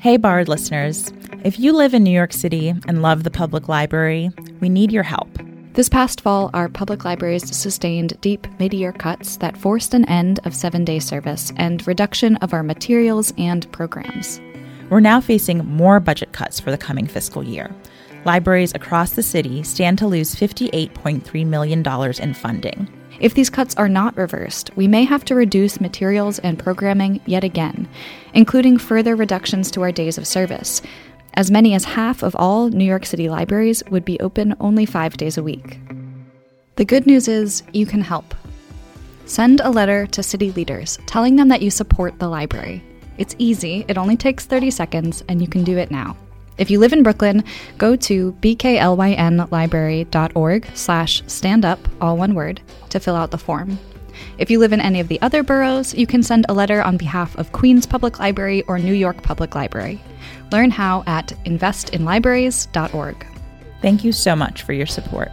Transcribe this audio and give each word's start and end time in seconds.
Hey, 0.00 0.16
Bard 0.16 0.48
listeners. 0.48 1.12
If 1.42 1.58
you 1.58 1.72
live 1.72 1.92
in 1.92 2.04
New 2.04 2.12
York 2.12 2.32
City 2.32 2.68
and 2.68 3.02
love 3.02 3.24
the 3.24 3.32
public 3.32 3.66
library, 3.66 4.30
we 4.60 4.68
need 4.68 4.92
your 4.92 5.02
help. 5.02 5.28
This 5.72 5.88
past 5.88 6.20
fall, 6.20 6.50
our 6.54 6.68
public 6.68 7.04
libraries 7.04 7.56
sustained 7.56 8.16
deep 8.20 8.46
mid 8.60 8.72
year 8.72 8.92
cuts 8.92 9.38
that 9.38 9.56
forced 9.56 9.94
an 9.94 10.04
end 10.04 10.38
of 10.44 10.54
seven 10.54 10.84
day 10.84 11.00
service 11.00 11.52
and 11.56 11.84
reduction 11.84 12.36
of 12.36 12.52
our 12.52 12.62
materials 12.62 13.32
and 13.38 13.70
programs. 13.72 14.40
We're 14.88 15.00
now 15.00 15.20
facing 15.20 15.66
more 15.66 15.98
budget 15.98 16.32
cuts 16.32 16.60
for 16.60 16.70
the 16.70 16.78
coming 16.78 17.08
fiscal 17.08 17.42
year. 17.42 17.68
Libraries 18.24 18.74
across 18.76 19.10
the 19.10 19.22
city 19.24 19.64
stand 19.64 19.98
to 19.98 20.06
lose 20.06 20.36
$58.3 20.36 21.44
million 21.44 21.84
in 22.20 22.34
funding. 22.34 22.97
If 23.20 23.34
these 23.34 23.50
cuts 23.50 23.74
are 23.76 23.88
not 23.88 24.16
reversed, 24.16 24.70
we 24.76 24.86
may 24.86 25.04
have 25.04 25.24
to 25.26 25.34
reduce 25.34 25.80
materials 25.80 26.38
and 26.38 26.58
programming 26.58 27.20
yet 27.26 27.42
again, 27.42 27.88
including 28.32 28.78
further 28.78 29.16
reductions 29.16 29.70
to 29.72 29.82
our 29.82 29.90
days 29.90 30.18
of 30.18 30.26
service. 30.26 30.82
As 31.34 31.50
many 31.50 31.74
as 31.74 31.84
half 31.84 32.22
of 32.22 32.36
all 32.36 32.68
New 32.68 32.84
York 32.84 33.04
City 33.04 33.28
libraries 33.28 33.82
would 33.90 34.04
be 34.04 34.20
open 34.20 34.54
only 34.60 34.86
five 34.86 35.16
days 35.16 35.36
a 35.36 35.42
week. 35.42 35.80
The 36.76 36.84
good 36.84 37.06
news 37.06 37.26
is 37.26 37.64
you 37.72 37.86
can 37.86 38.02
help. 38.02 38.34
Send 39.26 39.60
a 39.60 39.70
letter 39.70 40.06
to 40.06 40.22
city 40.22 40.52
leaders 40.52 40.98
telling 41.06 41.36
them 41.36 41.48
that 41.48 41.62
you 41.62 41.70
support 41.70 42.18
the 42.18 42.28
library. 42.28 42.82
It's 43.18 43.34
easy, 43.38 43.84
it 43.88 43.98
only 43.98 44.16
takes 44.16 44.46
30 44.46 44.70
seconds, 44.70 45.24
and 45.28 45.42
you 45.42 45.48
can 45.48 45.64
do 45.64 45.76
it 45.76 45.90
now. 45.90 46.16
If 46.58 46.70
you 46.70 46.80
live 46.80 46.92
in 46.92 47.02
Brooklyn, 47.02 47.44
go 47.78 47.96
to 47.96 48.32
bklynlibrary.org 48.40 50.66
slash 50.74 51.22
stand 51.26 51.64
up, 51.64 51.80
all 52.00 52.16
one 52.16 52.34
word, 52.34 52.60
to 52.90 53.00
fill 53.00 53.16
out 53.16 53.30
the 53.30 53.38
form. 53.38 53.78
If 54.38 54.50
you 54.50 54.58
live 54.58 54.72
in 54.72 54.80
any 54.80 55.00
of 55.00 55.08
the 55.08 55.20
other 55.22 55.42
boroughs, 55.42 55.94
you 55.94 56.06
can 56.06 56.22
send 56.22 56.46
a 56.48 56.54
letter 56.54 56.82
on 56.82 56.96
behalf 56.96 57.36
of 57.36 57.52
Queens 57.52 57.86
Public 57.86 58.18
Library 58.18 58.62
or 58.62 58.78
New 58.78 58.94
York 58.94 59.22
Public 59.22 59.54
Library. 59.54 60.00
Learn 60.50 60.70
how 60.70 61.04
at 61.06 61.28
investinlibraries.org. 61.44 63.26
Thank 63.80 64.04
you 64.04 64.12
so 64.12 64.34
much 64.34 64.62
for 64.62 64.72
your 64.72 64.86
support. 64.86 65.30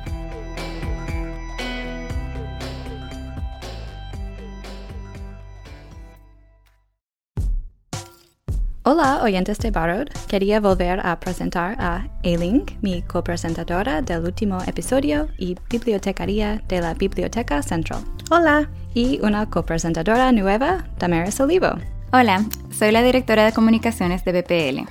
Hola, 8.88 9.24
oyentes 9.24 9.58
de 9.58 9.72
Barod. 9.72 10.10
Quería 10.28 10.60
volver 10.60 11.00
a 11.04 11.20
presentar 11.20 11.76
a 11.80 12.08
Eileen, 12.22 12.66
mi 12.82 13.02
copresentadora 13.02 14.04
del 14.04 14.26
último 14.26 14.60
episodio 14.68 15.28
y 15.40 15.58
bibliotecaria 15.72 16.62
de 16.68 16.82
la 16.82 16.94
Biblioteca 16.94 17.64
Central. 17.64 18.02
Hola. 18.30 18.70
Y 18.94 19.20
una 19.24 19.50
copresentadora 19.50 20.32
nueva, 20.32 20.86
Damaris 21.00 21.40
Olivo. 21.40 21.70
Hola, 22.14 22.46
soy 22.70 22.92
la 22.92 23.02
directora 23.02 23.44
de 23.46 23.54
comunicaciones 23.54 24.24
de 24.24 24.40
BPL. 24.40 24.88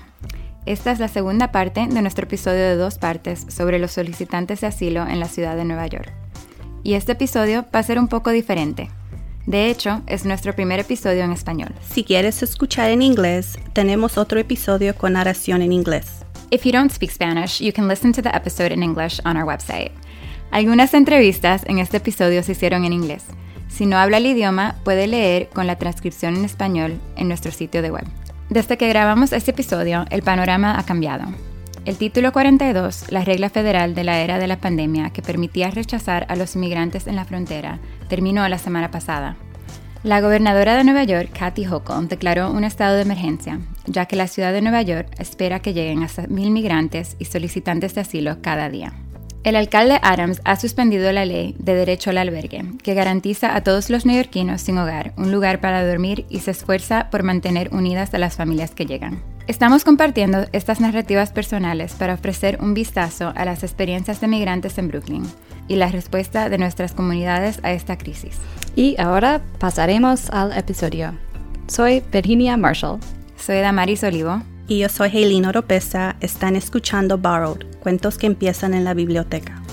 Esta 0.66 0.90
es 0.90 0.98
la 0.98 1.06
segunda 1.06 1.52
parte 1.52 1.86
de 1.86 2.02
nuestro 2.02 2.24
episodio 2.24 2.62
de 2.62 2.74
dos 2.74 2.98
partes 2.98 3.46
sobre 3.48 3.78
los 3.78 3.92
solicitantes 3.92 4.62
de 4.62 4.66
asilo 4.66 5.06
en 5.06 5.20
la 5.20 5.28
ciudad 5.28 5.54
de 5.54 5.66
Nueva 5.66 5.86
York. 5.86 6.12
Y 6.82 6.94
este 6.94 7.12
episodio 7.12 7.64
va 7.72 7.78
a 7.78 7.84
ser 7.84 8.00
un 8.00 8.08
poco 8.08 8.30
diferente. 8.30 8.90
De 9.46 9.68
hecho, 9.68 10.02
es 10.06 10.24
nuestro 10.24 10.54
primer 10.54 10.80
episodio 10.80 11.22
en 11.22 11.32
español. 11.32 11.74
Si 11.90 12.02
quieres 12.02 12.42
escuchar 12.42 12.90
en 12.90 13.02
inglés, 13.02 13.58
tenemos 13.74 14.16
otro 14.16 14.40
episodio 14.40 14.94
con 14.94 15.12
narración 15.12 15.60
en 15.60 15.72
inglés. 15.72 16.24
If 16.50 16.64
you 16.64 16.72
don't 16.72 16.90
speak 16.90 17.10
Spanish, 17.10 17.60
you 17.60 17.72
can 17.72 17.88
listen 17.88 18.12
to 18.12 18.22
the 18.22 18.30
episode 18.34 18.72
in 18.72 18.82
English 18.82 19.20
on 19.24 19.36
our 19.36 19.44
website. 19.44 19.92
Algunas 20.50 20.94
entrevistas 20.94 21.62
en 21.66 21.78
este 21.78 21.98
episodio 21.98 22.42
se 22.42 22.52
hicieron 22.52 22.84
en 22.84 22.92
inglés. 22.92 23.24
Si 23.68 23.86
no 23.86 23.98
habla 23.98 24.18
el 24.18 24.26
idioma, 24.26 24.76
puede 24.84 25.08
leer 25.08 25.48
con 25.48 25.66
la 25.66 25.76
transcripción 25.76 26.36
en 26.36 26.44
español 26.44 27.00
en 27.16 27.28
nuestro 27.28 27.50
sitio 27.50 27.82
de 27.82 27.90
web. 27.90 28.06
Desde 28.50 28.78
que 28.78 28.88
grabamos 28.88 29.32
este 29.32 29.50
episodio, 29.50 30.04
el 30.10 30.22
panorama 30.22 30.78
ha 30.78 30.84
cambiado. 30.84 31.24
El 31.84 31.98
título 31.98 32.32
42, 32.32 33.12
la 33.12 33.26
regla 33.26 33.50
federal 33.50 33.94
de 33.94 34.04
la 34.04 34.20
era 34.20 34.38
de 34.38 34.46
la 34.46 34.58
pandemia 34.58 35.10
que 35.10 35.20
permitía 35.20 35.70
rechazar 35.70 36.24
a 36.30 36.36
los 36.36 36.56
inmigrantes 36.56 37.06
en 37.06 37.14
la 37.14 37.26
frontera, 37.26 37.78
terminó 38.08 38.48
la 38.48 38.56
semana 38.56 38.90
pasada. 38.90 39.36
La 40.02 40.22
gobernadora 40.22 40.76
de 40.76 40.84
Nueva 40.84 41.04
York, 41.04 41.30
Kathy 41.38 41.66
Hochul, 41.66 42.08
declaró 42.08 42.50
un 42.50 42.64
estado 42.64 42.96
de 42.96 43.02
emergencia, 43.02 43.60
ya 43.84 44.06
que 44.06 44.16
la 44.16 44.28
ciudad 44.28 44.54
de 44.54 44.62
Nueva 44.62 44.80
York 44.80 45.08
espera 45.18 45.60
que 45.60 45.74
lleguen 45.74 46.02
hasta 46.02 46.26
mil 46.26 46.50
migrantes 46.52 47.16
y 47.18 47.26
solicitantes 47.26 47.94
de 47.94 48.00
asilo 48.00 48.38
cada 48.40 48.70
día. 48.70 48.94
El 49.42 49.54
alcalde 49.54 50.00
Adams 50.02 50.40
ha 50.44 50.56
suspendido 50.56 51.12
la 51.12 51.26
ley 51.26 51.54
de 51.58 51.74
derecho 51.74 52.08
al 52.08 52.16
albergue, 52.16 52.64
que 52.82 52.94
garantiza 52.94 53.54
a 53.54 53.62
todos 53.62 53.90
los 53.90 54.06
neoyorquinos 54.06 54.62
sin 54.62 54.78
hogar 54.78 55.12
un 55.18 55.30
lugar 55.30 55.60
para 55.60 55.86
dormir 55.86 56.24
y 56.30 56.40
se 56.40 56.52
esfuerza 56.52 57.10
por 57.10 57.24
mantener 57.24 57.68
unidas 57.74 58.14
a 58.14 58.18
las 58.18 58.36
familias 58.36 58.70
que 58.70 58.86
llegan. 58.86 59.33
Estamos 59.46 59.84
compartiendo 59.84 60.46
estas 60.52 60.80
narrativas 60.80 61.30
personales 61.30 61.92
para 61.92 62.14
ofrecer 62.14 62.58
un 62.62 62.72
vistazo 62.72 63.30
a 63.36 63.44
las 63.44 63.62
experiencias 63.62 64.18
de 64.22 64.26
migrantes 64.26 64.78
en 64.78 64.88
Brooklyn 64.88 65.24
y 65.68 65.76
la 65.76 65.88
respuesta 65.88 66.48
de 66.48 66.56
nuestras 66.56 66.92
comunidades 66.92 67.60
a 67.62 67.72
esta 67.72 67.98
crisis. 67.98 68.38
Y 68.74 68.96
ahora 68.98 69.42
pasaremos 69.58 70.30
al 70.30 70.56
episodio. 70.56 71.12
Soy 71.66 72.02
Virginia 72.10 72.56
Marshall. 72.56 73.00
Soy 73.36 73.58
Damaris 73.58 74.02
Olivo. 74.02 74.42
Y 74.66 74.78
yo 74.78 74.88
soy 74.88 75.10
Helena 75.12 75.50
Oropesa. 75.50 76.16
Están 76.20 76.56
escuchando 76.56 77.18
Borrowed, 77.18 77.66
cuentos 77.80 78.16
que 78.16 78.26
empiezan 78.26 78.72
en 78.72 78.84
la 78.84 78.94
biblioteca. 78.94 79.63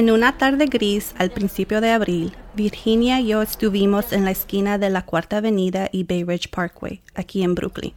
En 0.00 0.10
una 0.10 0.38
tarde 0.38 0.64
gris 0.64 1.14
al 1.18 1.30
principio 1.30 1.82
de 1.82 1.90
abril, 1.90 2.32
Virginia 2.54 3.20
y 3.20 3.26
yo 3.26 3.42
estuvimos 3.42 4.14
en 4.14 4.24
la 4.24 4.30
esquina 4.30 4.78
de 4.78 4.88
la 4.88 5.02
Cuarta 5.02 5.36
Avenida 5.36 5.90
y 5.92 6.04
Bay 6.04 6.24
Ridge 6.24 6.48
Parkway, 6.48 7.02
aquí 7.14 7.42
en 7.42 7.54
Brooklyn. 7.54 7.92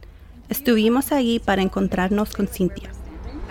Estuvimos 0.50 1.12
allí 1.12 1.38
para 1.38 1.62
encontrarnos 1.62 2.34
con 2.34 2.46
Cynthia. 2.46 2.90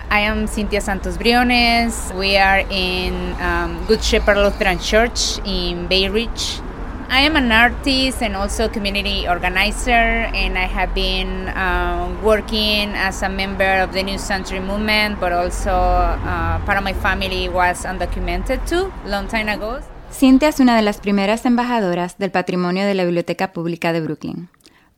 I 0.08 0.24
am 0.28 0.46
Cynthia 0.46 0.80
Santos 0.80 1.18
Briones. 1.18 2.12
We 2.16 2.38
are 2.38 2.64
in 2.70 3.34
um, 3.40 3.84
Good 3.88 4.02
Shepherd 4.02 4.36
Lutheran 4.36 4.78
Church 4.78 5.40
in 5.44 5.88
Bay 5.88 6.08
Ridge. 6.08 6.60
I 7.08 7.20
am 7.20 7.36
an 7.36 7.52
artist 7.52 8.22
and 8.22 8.34
also 8.34 8.68
community 8.68 9.28
organizer, 9.28 9.90
and 10.34 10.58
I 10.58 10.66
have 10.66 10.94
been 10.94 11.48
uh, 11.48 12.08
working 12.22 12.94
as 12.94 13.22
a 13.22 13.28
member 13.28 13.82
of 13.82 13.92
the 13.92 14.02
New 14.02 14.18
Century 14.18 14.60
Movement, 14.60 15.20
but 15.20 15.32
also 15.32 15.70
uh, 15.70 16.58
part 16.64 16.78
of 16.78 16.84
my 16.84 16.94
family 16.94 17.48
was 17.48 17.84
undocumented 17.84 18.66
too, 18.68 18.92
long 19.06 19.28
time 19.28 19.48
ago. 19.48 19.80
Cynthia 20.10 20.48
es 20.48 20.60
una 20.60 20.76
de 20.76 20.82
las 20.82 20.98
primeras 20.98 21.44
embajadoras 21.44 22.18
del 22.18 22.30
patrimonio 22.30 22.86
de 22.86 22.94
la 22.94 23.04
Biblioteca 23.04 23.52
Pública 23.52 23.92
de 23.92 24.00
Brooklyn 24.00 24.48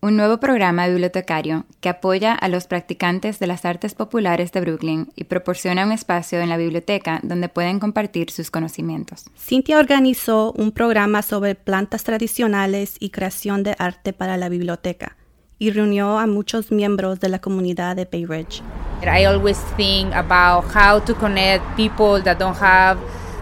un 0.00 0.16
nuevo 0.16 0.38
programa 0.38 0.86
bibliotecario 0.86 1.64
que 1.80 1.88
apoya 1.88 2.34
a 2.34 2.48
los 2.48 2.66
practicantes 2.66 3.38
de 3.38 3.46
las 3.46 3.64
artes 3.64 3.94
populares 3.94 4.52
de 4.52 4.60
Brooklyn 4.60 5.12
y 5.16 5.24
proporciona 5.24 5.84
un 5.84 5.92
espacio 5.92 6.40
en 6.40 6.48
la 6.48 6.56
biblioteca 6.56 7.20
donde 7.22 7.48
pueden 7.48 7.80
compartir 7.80 8.30
sus 8.30 8.50
conocimientos. 8.50 9.24
Cynthia 9.36 9.78
organizó 9.78 10.52
un 10.52 10.72
programa 10.72 11.22
sobre 11.22 11.54
plantas 11.54 12.04
tradicionales 12.04 12.96
y 13.00 13.10
creación 13.10 13.62
de 13.62 13.74
arte 13.78 14.12
para 14.12 14.36
la 14.36 14.48
biblioteca 14.48 15.16
y 15.58 15.70
reunió 15.70 16.18
a 16.18 16.26
muchos 16.26 16.70
miembros 16.70 17.18
de 17.20 17.30
la 17.30 17.40
comunidad 17.40 17.96
de 17.96 18.04
Bay 18.04 18.26
Ridge. 18.26 18.62
I 19.02 19.24
always 19.24 19.58
think 19.76 20.14
about 20.14 20.64
how 20.74 21.00
to 21.00 21.14
connect 21.14 21.64
people 21.76 22.22
that 22.22 22.38
don't 22.38 22.56
have 22.60 22.98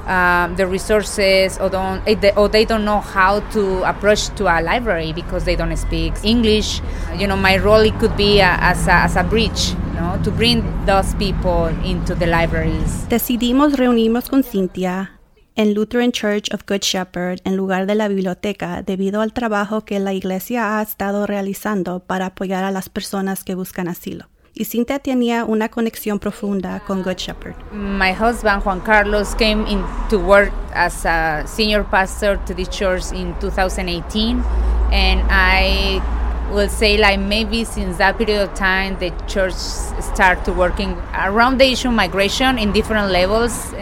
um, 0.06 0.56
the 0.56 0.66
resources 0.66 1.59
or 1.59 1.69
don't 1.69 2.03
eh, 2.06 2.32
or 2.37 2.48
they 2.48 2.65
don't 2.65 2.84
know 2.84 3.00
how 3.00 3.41
to 3.53 3.82
approach 3.84 4.28
to 4.37 4.47
a 4.47 4.60
library 4.60 5.12
because 5.12 5.44
they 5.44 5.56
don't 5.56 5.76
speak 5.76 6.12
English. 6.22 6.81
You 7.16 7.26
know, 7.26 7.37
my 7.37 7.56
role 7.59 7.81
it 7.81 7.98
could 7.98 8.16
be 8.16 8.41
a, 8.41 8.56
as, 8.60 8.87
a, 8.87 9.04
as 9.04 9.16
a 9.16 9.22
bridge, 9.22 9.75
know, 9.94 10.19
to 10.22 10.31
bring 10.31 10.62
those 10.87 11.15
people 11.16 11.69
into 11.84 12.15
the 12.15 12.26
libraries. 12.26 13.09
Decidimos 13.09 13.76
reunirnos 13.76 14.28
con 14.28 14.42
Cynthia 14.42 15.20
en 15.56 15.74
Lutheran 15.74 16.12
Church 16.12 16.53
of 16.53 16.62
Good 16.66 16.83
Shepherd 16.83 17.41
en 17.45 17.57
lugar 17.57 17.86
de 17.86 17.95
la 17.95 18.09
biblioteca 18.09 18.83
debido 18.83 19.21
al 19.21 19.33
trabajo 19.33 19.84
que 19.84 20.00
la 20.00 20.12
iglesia 20.12 20.78
ha 20.78 20.83
estado 20.83 21.27
realizando 21.27 22.00
para 22.00 22.27
apoyar 22.27 22.65
a 22.65 22.71
las 22.71 22.89
personas 22.89 23.45
que 23.45 23.54
buscan 23.54 23.89
asilo. 23.89 24.27
Y 24.54 24.65
Cintia 24.65 24.98
tenía 25.01 25.45
una 25.45 25.68
conexión 25.68 26.18
profunda 26.18 26.80
con 26.80 27.03
Good 27.03 27.16
Shepherd. 27.16 27.56
My 27.72 28.12
husband 28.12 28.62
Juan 28.62 28.80
Carlos 28.80 29.34
came 29.34 29.66
in 29.66 29.83
to 30.09 30.18
work 30.18 30.53
as 30.74 31.04
a 31.04 31.45
senior 31.47 31.84
pastor 31.84 32.39
to 32.47 32.54
the 32.54 32.66
church 32.66 33.12
in 33.12 33.34
2018 33.41 34.42
and 34.92 35.22
I 35.28 36.01
will 36.53 36.68
say 36.68 36.97
like 36.97 37.18
maybe 37.18 37.65
since 37.65 37.98
that 37.98 38.16
period 38.16 38.42
of 38.42 38.54
time 38.54 38.97
the 39.01 39.10
church 39.27 39.54
started 39.54 40.57
working 40.57 40.97
around 41.12 41.59
the 41.59 41.66
issue 41.72 41.89
of 41.89 41.95
migration 41.95 42.59
in 42.59 42.72
different 42.72 43.10
levels. 43.10 43.72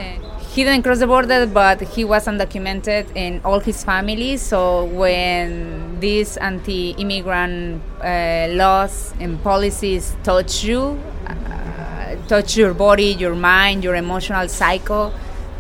He 0.55 0.65
didn't 0.65 0.83
cross 0.83 0.99
the 0.99 1.07
border, 1.07 1.47
but 1.47 1.81
he 1.81 2.05
was 2.05 2.27
undocumented 2.27 3.07
in 3.17 3.41
all 3.43 3.59
his 3.59 3.83
family. 3.85 4.37
So 4.37 4.85
when 4.85 5.99
these 5.99 6.37
anti-immigrant 6.37 7.81
uh, 8.05 8.49
laws 8.51 9.15
and 9.19 9.43
policies 9.43 10.15
touch 10.23 10.63
you, 10.63 10.99
uh, 11.27 12.17
touch 12.29 12.59
your 12.59 12.75
body, 12.75 13.15
your 13.19 13.35
mind, 13.35 13.83
your 13.83 13.95
emotional 13.95 14.47
cycle, 14.47 15.15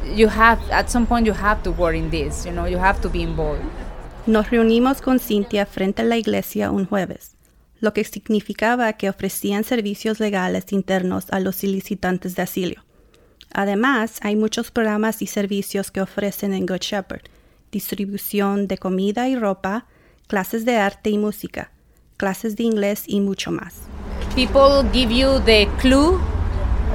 you 0.04 0.28
have 0.28 0.60
at 0.70 0.90
some 0.90 1.06
point 1.06 1.24
you 1.24 1.32
have 1.32 1.62
to 1.62 1.70
work 1.70 1.94
in 1.94 2.10
this. 2.10 2.44
You 2.44 2.52
know, 2.52 2.66
you 2.66 2.76
have 2.76 3.00
to 3.00 3.08
be 3.08 3.22
involved. 3.22 3.64
Nos 4.26 4.50
reunimos 4.50 5.00
con 5.00 5.18
Cintia 5.20 5.64
frente 5.64 6.02
a 6.02 6.04
la 6.04 6.18
iglesia 6.18 6.70
un 6.70 6.84
jueves, 6.84 7.34
lo 7.80 7.94
que 7.94 8.04
significaba 8.04 8.92
que 8.92 9.08
ofrecían 9.08 9.64
servicios 9.64 10.20
legales 10.20 10.70
internos 10.70 11.30
a 11.30 11.40
los 11.40 11.56
solicitantes 11.56 12.34
de 12.34 12.42
asilo. 12.42 12.82
Además, 13.54 14.18
hay 14.22 14.36
muchos 14.36 14.70
programas 14.70 15.20
y 15.20 15.26
servicios 15.26 15.90
que 15.90 16.00
ofrecen 16.00 16.54
en 16.54 16.66
Good 16.66 16.80
Shepherd, 16.80 17.22
distribución 17.70 18.66
de 18.66 18.78
comida 18.78 19.28
y 19.28 19.36
ropa, 19.36 19.86
clases 20.26 20.64
de 20.64 20.76
arte 20.76 21.10
y 21.10 21.18
música, 21.18 21.70
clases 22.16 22.56
de 22.56 22.64
inglés 22.64 23.04
y 23.06 23.20
mucho 23.20 23.50
más. 23.50 23.74
People 24.34 24.88
give 24.92 25.12
you 25.12 25.38
the 25.44 25.68
clue 25.80 26.18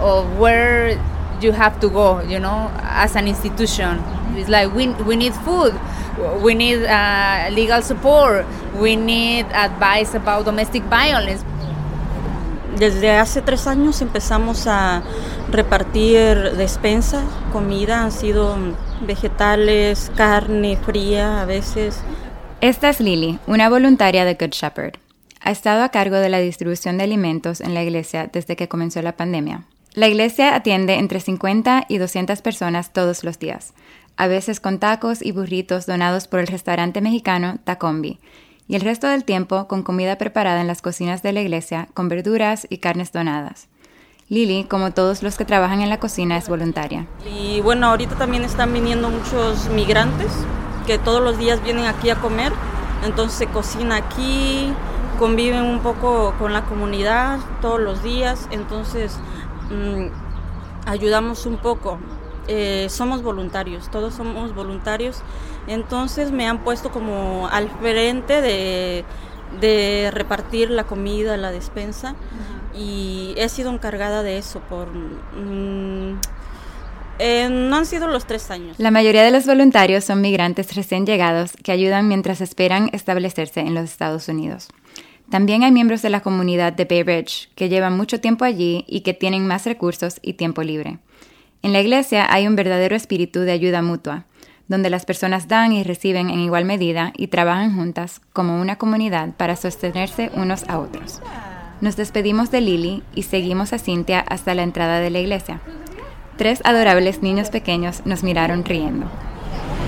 of 0.01 0.25
where 0.39 0.97
you 1.39 1.51
have 1.51 1.79
to 1.79 1.89
go, 1.89 2.21
you 2.23 2.39
know, 2.39 2.71
as 2.81 3.15
an 3.15 3.27
institution. 3.27 4.01
It's 4.35 4.49
like 4.49 4.73
we, 4.73 4.87
we 5.05 5.15
need 5.15 5.33
food, 5.33 5.73
we 6.41 6.55
need 6.55 6.83
uh, 6.85 7.49
legal 7.51 7.81
support, 7.83 8.45
we 8.79 8.95
need 8.95 9.45
advice 9.53 10.15
about 10.15 10.45
domestic 10.45 10.83
violence. 10.85 11.43
Desde 12.77 13.11
hace 13.11 13.41
tres 13.41 13.65
años 13.67 14.01
empezamos 14.01 14.67
a 14.67 15.01
repartir 15.51 16.55
despensa, 16.57 17.23
comida, 17.51 18.03
han 18.03 18.11
sido 18.11 18.55
vegetales, 19.01 20.11
carne 20.15 20.77
fría 20.77 21.41
a 21.41 21.45
veces. 21.45 22.01
Esta 22.61 22.89
es 22.89 22.99
Lily, 22.99 23.39
una 23.47 23.69
voluntaria 23.69 24.25
de 24.25 24.33
Good 24.35 24.51
Shepherd. 24.51 24.95
Ha 25.41 25.51
estado 25.51 25.83
a 25.83 25.89
cargo 25.89 26.17
de 26.17 26.29
la 26.29 26.39
distribución 26.39 26.97
de 26.97 27.05
alimentos 27.05 27.61
en 27.61 27.73
la 27.73 27.83
iglesia 27.83 28.29
desde 28.31 28.55
que 28.55 28.67
comenzó 28.67 29.01
la 29.01 29.15
pandemia. 29.15 29.65
La 29.93 30.07
iglesia 30.07 30.55
atiende 30.55 30.95
entre 30.95 31.19
50 31.19 31.85
y 31.87 31.97
200 31.97 32.41
personas 32.41 32.93
todos 32.93 33.23
los 33.23 33.39
días, 33.39 33.73
a 34.15 34.27
veces 34.27 34.59
con 34.59 34.79
tacos 34.79 35.23
y 35.23 35.31
burritos 35.31 35.85
donados 35.85 36.27
por 36.27 36.39
el 36.39 36.47
restaurante 36.47 37.01
mexicano 37.01 37.59
Tacombi, 37.63 38.19
y 38.67 38.75
el 38.75 38.81
resto 38.81 39.07
del 39.07 39.23
tiempo 39.23 39.67
con 39.67 39.83
comida 39.83 40.17
preparada 40.17 40.61
en 40.61 40.67
las 40.67 40.81
cocinas 40.81 41.23
de 41.23 41.31
la 41.31 41.41
iglesia 41.41 41.87
con 41.93 42.09
verduras 42.09 42.67
y 42.69 42.79
carnes 42.79 43.11
donadas. 43.11 43.69
Lily, 44.29 44.65
como 44.65 44.91
todos 44.91 45.23
los 45.23 45.37
que 45.37 45.45
trabajan 45.45 45.81
en 45.81 45.89
la 45.89 45.99
cocina, 45.99 46.37
es 46.37 46.49
voluntaria. 46.49 47.07
Y 47.25 47.61
bueno, 47.61 47.87
ahorita 47.87 48.15
también 48.15 48.43
están 48.43 48.73
viniendo 48.73 49.09
muchos 49.09 49.69
migrantes 49.69 50.31
que 50.85 50.97
todos 50.97 51.21
los 51.21 51.37
días 51.37 51.63
vienen 51.63 51.85
aquí 51.85 52.09
a 52.09 52.15
comer, 52.15 52.51
entonces 53.05 53.37
se 53.37 53.47
cocina 53.47 53.97
aquí, 53.97 54.71
conviven 55.19 55.63
un 55.63 55.79
poco 55.79 56.33
con 56.39 56.53
la 56.53 56.63
comunidad 56.65 57.39
todos 57.61 57.79
los 57.79 58.03
días, 58.03 58.47
entonces 58.51 59.19
Mm, 59.69 60.07
ayudamos 60.85 61.45
un 61.45 61.57
poco. 61.57 61.99
Eh, 62.47 62.87
somos 62.89 63.21
voluntarios, 63.23 63.89
todos 63.91 64.13
somos 64.13 64.55
voluntarios. 64.55 65.21
Entonces 65.67 66.31
me 66.31 66.47
han 66.47 66.63
puesto 66.63 66.91
como 66.91 67.47
al 67.51 67.69
frente 67.69 68.41
de, 68.41 69.05
repartir 70.11 70.69
la 70.69 70.85
comida, 70.85 71.35
la 71.37 71.51
despensa. 71.51 72.15
Y 72.77 73.33
he 73.37 73.49
sido 73.49 73.71
encargada 73.71 74.23
de 74.23 74.37
eso 74.37 74.59
por... 74.61 74.87
Mm, 74.93 76.19
eh, 77.19 77.49
no 77.49 77.75
han 77.77 77.85
sido 77.85 78.07
los 78.07 78.25
tres 78.27 78.51
años. 78.51 78.77
La 78.77 78.91
mayoría 78.91 79.23
de 79.23 79.31
los 79.31 79.47
voluntarios 79.47 80.03
son 80.03 80.21
migrantes 80.21 80.75
recién 80.75 81.05
llegados 81.05 81.53
que 81.63 81.71
ayudan 81.71 82.07
mientras 82.07 82.41
esperan 82.41 82.89
establecerse 82.93 83.61
en 83.61 83.73
los 83.73 83.85
Estados 83.85 84.27
Unidos. 84.27 84.67
También 85.29 85.63
hay 85.63 85.71
miembros 85.71 86.01
de 86.01 86.09
la 86.09 86.21
comunidad 86.21 86.73
de 86.73 86.85
Bay 86.85 87.03
Ridge 87.03 87.49
que 87.55 87.69
llevan 87.69 87.97
mucho 87.97 88.21
tiempo 88.21 88.45
allí 88.45 88.85
y 88.87 89.01
que 89.01 89.13
tienen 89.13 89.47
más 89.47 89.65
recursos 89.65 90.19
y 90.21 90.33
tiempo 90.33 90.63
libre. 90.63 90.99
En 91.63 91.73
la 91.73 91.81
iglesia 91.81 92.31
hay 92.31 92.47
un 92.47 92.55
verdadero 92.55 92.95
espíritu 92.95 93.41
de 93.41 93.51
ayuda 93.51 93.81
mutua, 93.81 94.25
donde 94.67 94.89
las 94.89 95.05
personas 95.05 95.47
dan 95.47 95.73
y 95.73 95.83
reciben 95.83 96.29
en 96.29 96.39
igual 96.39 96.65
medida 96.65 97.13
y 97.17 97.27
trabajan 97.27 97.75
juntas 97.75 98.21
como 98.31 98.61
una 98.61 98.77
comunidad 98.77 99.35
para 99.35 99.55
sostenerse 99.55 100.29
unos 100.35 100.63
a 100.69 100.79
otros. 100.79 101.21
Nos 101.79 101.95
despedimos 101.95 102.49
de 102.49 102.61
Lily 102.61 103.03
y 103.13 103.23
seguimos 103.23 103.71
a 103.71 103.77
Cynthia 103.77 104.19
hasta 104.19 104.55
la 104.55 104.63
entrada 104.63 104.99
de 104.99 105.11
la 105.11 105.19
iglesia. 105.19 105.61
Tres 106.35 106.59
adorables 106.63 107.21
niños 107.21 107.49
pequeños 107.49 108.01
nos 108.03 108.23
miraron 108.23 108.65
riendo. 108.65 109.05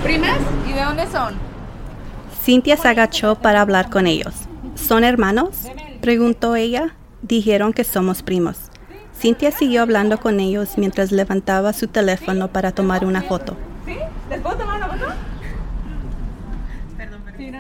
¿Primas? 0.04 0.38
¿Y 0.70 0.74
de 0.74 0.84
dónde 0.84 1.08
son? 1.08 1.34
Cynthia 2.44 2.78
se 2.78 2.88
agachó 2.88 3.36
para 3.36 3.62
hablar 3.62 3.90
con 3.90 4.06
ellos. 4.06 4.34
¿Son 4.76 5.04
hermanos? 5.04 5.66
preguntó 6.02 6.56
ella. 6.56 6.96
Dijeron 7.24 7.74
que 7.74 7.84
somos 7.84 8.22
primos. 8.22 8.70
Cynthia 9.20 9.52
siguió 9.52 9.82
hablando 9.82 10.20
con 10.20 10.40
ellos 10.40 10.78
mientras 10.78 11.12
levantaba 11.12 11.74
su 11.74 11.88
teléfono 11.88 12.50
para 12.50 12.72
tomar 12.72 13.04
una 13.04 13.24
foto. 13.24 13.58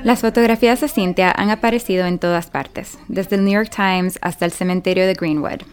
Las 0.03 0.21
fotografías 0.21 0.79
de 0.79 0.87
Cynthia 0.87 1.33
han 1.35 1.49
aparecido 1.49 2.05
en 2.05 2.19
todas 2.19 2.49
partes, 2.49 2.97
desde 3.09 3.35
el 3.35 3.43
New 3.43 3.53
York 3.53 3.69
Times 3.75 4.17
hasta 4.21 4.45
el 4.45 4.51
cementerio 4.51 5.05
de 5.05 5.13
Greenwood. 5.13 5.63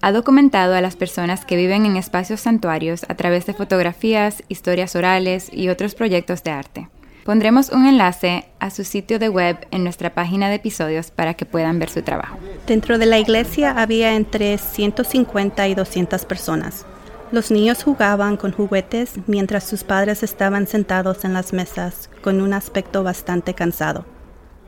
Ha 0.00 0.12
documentado 0.12 0.74
a 0.74 0.80
las 0.80 0.94
personas 0.94 1.44
que 1.44 1.56
viven 1.56 1.84
en 1.84 1.96
espacios 1.96 2.40
santuarios 2.40 3.04
a 3.08 3.16
través 3.16 3.44
de 3.46 3.54
fotografías, 3.54 4.44
historias 4.48 4.94
orales 4.94 5.48
y 5.52 5.68
otros 5.68 5.96
proyectos 5.96 6.44
de 6.44 6.50
arte. 6.52 6.88
Pondremos 7.24 7.70
un 7.70 7.86
enlace 7.86 8.44
a 8.60 8.70
su 8.70 8.84
sitio 8.84 9.18
de 9.18 9.28
web 9.28 9.66
en 9.72 9.82
nuestra 9.82 10.14
página 10.14 10.48
de 10.48 10.54
episodios 10.56 11.10
para 11.10 11.34
que 11.34 11.44
puedan 11.44 11.80
ver 11.80 11.90
su 11.90 12.02
trabajo. 12.02 12.38
Dentro 12.68 12.98
de 12.98 13.06
la 13.06 13.18
iglesia 13.18 13.72
había 13.72 14.14
entre 14.14 14.58
150 14.58 15.66
y 15.66 15.74
200 15.74 16.24
personas. 16.24 16.86
Los 17.32 17.50
niños 17.50 17.82
jugaban 17.82 18.36
con 18.36 18.52
juguetes 18.52 19.14
mientras 19.26 19.64
sus 19.64 19.84
padres 19.84 20.22
estaban 20.22 20.66
sentados 20.66 21.24
en 21.24 21.32
las 21.32 21.52
mesas 21.52 22.08
con 22.22 22.40
un 22.40 22.52
aspecto 22.52 23.02
bastante 23.02 23.54
cansado. 23.54 24.04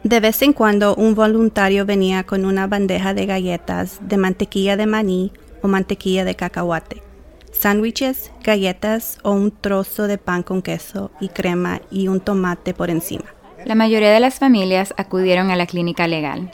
De 0.02 0.20
vez 0.20 0.42
en 0.42 0.52
cuando 0.52 0.94
un 0.94 1.14
voluntario 1.14 1.86
venía 1.86 2.24
con 2.24 2.44
una 2.44 2.66
bandeja 2.66 3.14
de 3.14 3.26
galletas 3.26 3.98
de 4.00 4.16
mantequilla 4.16 4.76
de 4.76 4.86
maní 4.86 5.32
o 5.62 5.68
mantequilla 5.68 6.24
de 6.24 6.34
cacahuate 6.36 7.08
sándwiches, 7.58 8.30
galletas 8.44 9.18
o 9.22 9.32
un 9.32 9.50
trozo 9.50 10.06
de 10.06 10.18
pan 10.18 10.42
con 10.42 10.62
queso 10.62 11.10
y 11.20 11.28
crema 11.28 11.80
y 11.90 12.08
un 12.08 12.20
tomate 12.20 12.72
por 12.72 12.88
encima. 12.90 13.24
La 13.64 13.74
mayoría 13.74 14.12
de 14.12 14.20
las 14.20 14.38
familias 14.38 14.94
acudieron 14.96 15.50
a 15.50 15.56
la 15.56 15.66
clínica 15.66 16.06
legal, 16.06 16.50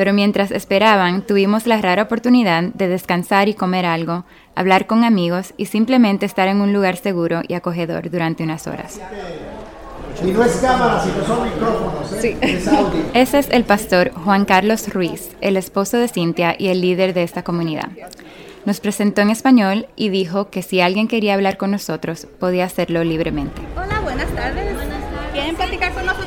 pero 0.00 0.14
mientras 0.14 0.50
esperaban 0.50 1.20
tuvimos 1.20 1.66
la 1.66 1.76
rara 1.76 2.04
oportunidad 2.04 2.62
de 2.62 2.88
descansar 2.88 3.50
y 3.50 3.52
comer 3.52 3.84
algo, 3.84 4.24
hablar 4.54 4.86
con 4.86 5.04
amigos 5.04 5.52
y 5.58 5.66
simplemente 5.66 6.24
estar 6.24 6.48
en 6.48 6.62
un 6.62 6.72
lugar 6.72 6.96
seguro 6.96 7.42
y 7.46 7.52
acogedor 7.52 8.10
durante 8.10 8.42
unas 8.42 8.66
horas. 8.66 8.98
Y 10.24 10.28
no 10.28 10.42
es 10.42 10.52
cámara, 10.56 11.04
sino 11.04 11.22
son 11.26 11.44
micrófonos. 11.44 12.12
¿eh? 12.14 12.38
Sí. 12.40 12.70
Ese 13.12 13.40
es 13.40 13.50
el 13.50 13.64
pastor 13.64 14.12
Juan 14.12 14.46
Carlos 14.46 14.88
Ruiz, 14.88 15.36
el 15.42 15.58
esposo 15.58 15.98
de 15.98 16.08
Cintia 16.08 16.56
y 16.58 16.68
el 16.68 16.80
líder 16.80 17.12
de 17.12 17.22
esta 17.22 17.42
comunidad. 17.44 17.90
Nos 18.64 18.80
presentó 18.80 19.20
en 19.20 19.28
español 19.28 19.86
y 19.96 20.08
dijo 20.08 20.48
que 20.48 20.62
si 20.62 20.80
alguien 20.80 21.08
quería 21.08 21.34
hablar 21.34 21.58
con 21.58 21.72
nosotros, 21.72 22.26
podía 22.38 22.64
hacerlo 22.64 23.04
libremente. 23.04 23.60
Hola, 23.76 24.00
buenas 24.00 24.34
tardes. 24.34 24.64
¿Quieren 25.34 25.56
platicar 25.56 25.92
con 25.92 26.06
nosotros? 26.06 26.19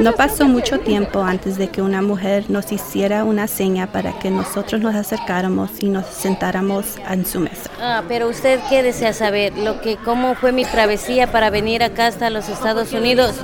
No 0.00 0.14
pasó 0.14 0.46
mucho 0.46 0.80
tiempo 0.80 1.22
antes 1.22 1.58
de 1.58 1.68
que 1.68 1.82
una 1.82 2.02
mujer 2.02 2.50
nos 2.50 2.72
hiciera 2.72 3.24
una 3.24 3.46
seña 3.46 3.92
para 3.92 4.18
que 4.18 4.30
nosotros 4.30 4.80
nos 4.80 4.94
acercáramos 4.94 5.70
y 5.80 5.88
nos 5.88 6.06
sentáramos 6.06 6.96
en 7.08 7.24
su 7.24 7.40
mesa. 7.40 7.70
Ah, 7.80 8.02
pero 8.08 8.28
usted 8.28 8.60
qué 8.68 8.82
desea 8.82 9.12
saber, 9.12 9.56
lo 9.56 9.80
que 9.80 9.96
cómo 9.96 10.34
fue 10.34 10.52
mi 10.52 10.64
travesía 10.64 11.30
para 11.30 11.50
venir 11.50 11.82
acá 11.82 12.06
hasta 12.06 12.30
los 12.30 12.48
Estados 12.48 12.92
Unidos. 12.92 13.36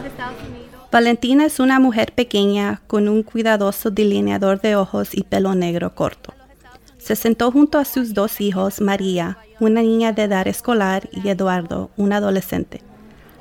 Valentina 0.91 1.45
es 1.45 1.61
una 1.61 1.79
mujer 1.79 2.13
pequeña 2.13 2.81
con 2.87 3.09
un 3.09 3.23
cuidadoso 3.23 3.91
delineador 3.91 4.61
de 4.61 4.75
ojos 4.75 5.11
y 5.13 5.23
pelo 5.23 5.55
negro 5.55 5.95
corto. 5.95 6.33
Se 6.99 7.15
sentó 7.15 7.53
junto 7.53 7.79
a 7.79 7.85
sus 7.85 8.15
dos 8.15 8.41
hijos, 8.41 8.81
María, 8.81 9.39
una 9.61 9.83
niña 9.83 10.13
de 10.13 10.25
edad 10.25 10.47
escolar, 10.49 11.09
y 11.13 11.29
Eduardo, 11.29 11.91
un 11.97 12.13
adolescente. 12.13 12.83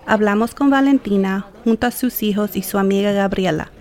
Hablamos 0.09 0.55
con 0.55 0.69
Valentina 0.69 1.47
junto 1.65 1.85
a 1.85 1.91
sus 1.91 2.23
hijos 2.23 2.55
y 2.55 2.63
su 2.63 2.77
amiga 2.77 3.11
Gabriela, 3.11 3.71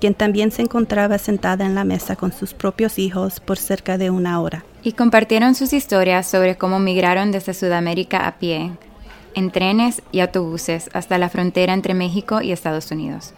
quien 0.00 0.14
también 0.14 0.50
se 0.50 0.62
encontraba 0.62 1.18
sentada 1.18 1.66
en 1.66 1.74
la 1.74 1.84
mesa 1.84 2.16
con 2.16 2.32
sus 2.32 2.54
propios 2.54 2.98
hijos 2.98 3.40
por 3.40 3.58
cerca 3.58 3.98
de 3.98 4.08
una 4.08 4.40
hora. 4.40 4.64
Y 4.82 4.92
compartieron 4.92 5.54
sus 5.54 5.74
historias 5.74 6.26
sobre 6.26 6.56
cómo 6.56 6.78
migraron 6.78 7.30
desde 7.30 7.52
Sudamérica 7.52 8.26
a 8.26 8.38
pie, 8.38 8.72
en 9.34 9.50
trenes 9.50 10.00
y 10.12 10.20
autobuses 10.20 10.88
hasta 10.94 11.18
la 11.18 11.28
frontera 11.28 11.74
entre 11.74 11.92
México 11.92 12.40
y 12.40 12.52
Estados 12.52 12.90
Unidos. 12.90 13.34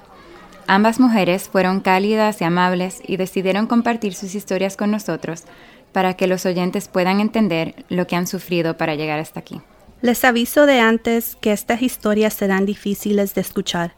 Ambas 0.69 1.01
mujeres 1.01 1.49
fueron 1.49 1.81
cálidas 1.81 2.41
y 2.41 2.45
amables 2.45 3.01
y 3.05 3.17
decidieron 3.17 3.67
compartir 3.67 4.15
sus 4.15 4.37
historias 4.37 4.77
con 4.77 4.93
nosotros 4.93 5.43
para 5.91 6.15
que 6.15 6.29
los 6.29 6.47
oyentes 6.47 6.87
puedan 6.87 7.19
entender 7.19 7.85
lo 7.89 8.07
que 8.07 8.15
han 8.15 8.29
sufrido 8.29 8.77
para 8.77 8.95
llegar 8.95 9.19
hasta 9.19 9.41
aquí. 9.41 9.61
Les 10.01 10.25
aviso 10.25 10.67
de 10.67 10.79
antes 10.79 11.37
que 11.41 11.53
estas 11.53 11.83
historias 11.83 12.33
serán 12.33 12.67
difíciles 12.67 13.35
de 13.35 13.41
escuchar. 13.41 13.95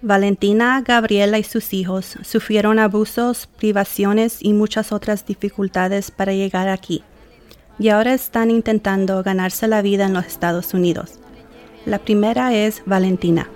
Valentina, 0.00 0.82
Gabriela 0.82 1.38
y 1.38 1.44
sus 1.44 1.74
hijos 1.74 2.16
sufrieron 2.22 2.78
abusos, 2.78 3.46
privaciones 3.58 4.38
y 4.40 4.54
muchas 4.54 4.90
otras 4.90 5.26
dificultades 5.26 6.10
para 6.10 6.32
llegar 6.32 6.68
aquí, 6.68 7.04
y 7.78 7.90
ahora 7.90 8.14
están 8.14 8.50
intentando 8.50 9.22
ganarse 9.22 9.68
la 9.68 9.82
vida 9.82 10.06
en 10.06 10.14
los 10.14 10.24
Estados 10.24 10.72
Unidos. 10.72 11.18
La 11.84 11.98
primera 11.98 12.54
es 12.54 12.82
Valentina. 12.86 13.48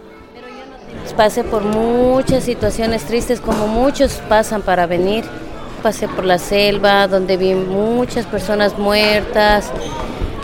Pasé 1.16 1.42
por 1.42 1.62
muchas 1.64 2.45
situaciones 2.45 3.04
tristes 3.04 3.40
como 3.40 3.66
muchos 3.66 4.21
pasan 4.28 4.61
para 4.61 4.87
venir. 4.87 5.25
Pasé 5.83 6.07
por 6.07 6.25
la 6.25 6.38
selva 6.38 7.09
donde 7.09 7.38
vi 7.38 7.54
muchas 7.54 8.26
personas 8.26 8.78
muertas, 8.78 9.71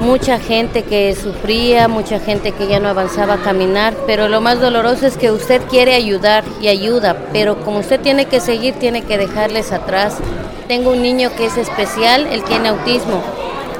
mucha 0.01 0.39
gente 0.39 0.83
que 0.83 1.15
sufría, 1.15 1.89
mucha 1.89 2.19
gente 2.19 2.53
que 2.53 2.67
ya 2.67 2.81
no 2.81 2.89
avanzaba 2.89 3.35
a 3.35 3.43
caminar, 3.43 3.95
pero 4.07 4.29
lo 4.29 4.41
más 4.41 4.61
doloroso 4.61 5.07
es 5.07 5.17
que 5.17 5.31
usted 5.31 5.63
quiere 5.69 5.95
ayudar 5.95 6.45
y 6.61 6.69
ayuda, 6.69 7.17
pero 7.33 7.61
como 7.65 7.79
usted 7.79 8.01
tiene 8.01 8.27
que 8.27 8.41
seguir, 8.41 8.75
tiene 8.75 9.03
que 9.03 9.19
dejarles 9.19 9.73
atrás. 9.73 10.19
Tengo 10.69 10.91
un 10.91 11.03
niño 11.03 11.31
que 11.37 11.47
es 11.47 11.57
especial, 11.57 12.27
él 12.31 12.43
tiene 12.45 12.71
autismo, 12.71 13.23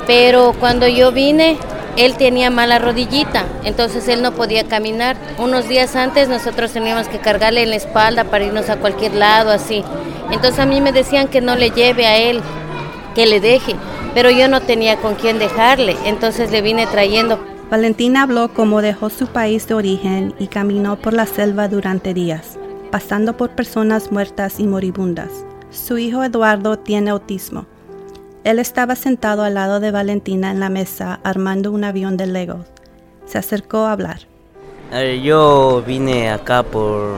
pero 0.07 0.55
cuando 0.59 0.87
yo 0.87 1.13
vine, 1.13 1.57
él 1.97 2.17
tenía 2.17 2.51
mala 2.51 2.79
rodillita, 2.79 3.45
entonces 3.65 4.09
él 4.09 4.23
no 4.23 4.33
podía 4.33 4.65
caminar. 4.65 5.17
Unos 5.39 5.69
días 5.69 5.97
antes 5.97 6.29
nosotros 6.29 6.73
teníamos 6.73 7.09
que 7.09 7.19
cargarle 7.19 7.63
en 7.63 7.71
la 7.71 7.77
espalda 7.77 8.25
para 8.25 8.45
irnos 8.45 8.69
a 8.69 8.77
cualquier 8.77 9.15
lado, 9.15 9.51
así. 9.51 9.85
Entonces 10.31 10.59
a 10.59 10.67
mí 10.67 10.81
me 10.81 10.93
decían 10.93 11.29
que 11.29 11.41
no 11.41 11.55
le 11.55 11.71
lleve 11.71 12.07
a 12.07 12.17
él, 12.17 12.41
que 13.15 13.27
le 13.27 13.41
deje 13.41 13.77
pero 14.15 14.31
yo 14.31 14.49
no 14.49 14.63
tenía 14.63 14.99
con 14.99 15.17
quién 15.17 15.39
dejarle, 15.39 15.97
entonces 16.05 16.53
le 16.53 16.63
vine 16.63 16.87
trayendo. 16.87 17.39
Valentina 17.71 18.23
habló 18.23 18.55
cómo 18.55 18.81
dejó 18.81 19.11
su 19.11 19.27
país 19.27 19.67
de 19.67 19.75
origen 19.75 20.35
y 20.39 20.47
caminó 20.47 20.97
por 20.97 21.13
la 21.13 21.27
selva 21.27 21.67
durante 21.67 22.15
días, 22.15 22.57
pasando 22.93 23.37
por 23.37 23.51
personas 23.51 24.13
muertas 24.13 24.61
y 24.61 24.67
moribundas. 24.67 25.31
Su 25.71 25.99
hijo 25.99 26.23
Eduardo 26.23 26.79
tiene 26.79 27.11
autismo. 27.11 27.67
Él 28.45 28.61
estaba 28.61 28.95
sentado 28.95 29.43
al 29.43 29.55
lado 29.55 29.81
de 29.81 29.91
Valentina 29.91 30.53
en 30.53 30.61
la 30.61 30.69
mesa 30.69 31.19
armando 31.25 31.73
un 31.73 31.83
avión 31.83 32.17
de 32.17 32.27
Lego. 32.27 32.65
Se 33.25 33.39
acercó 33.39 33.79
a 33.79 33.93
hablar. 33.93 34.21
Yo 35.23 35.83
vine 35.85 36.31
acá 36.31 36.63
por, 36.63 37.17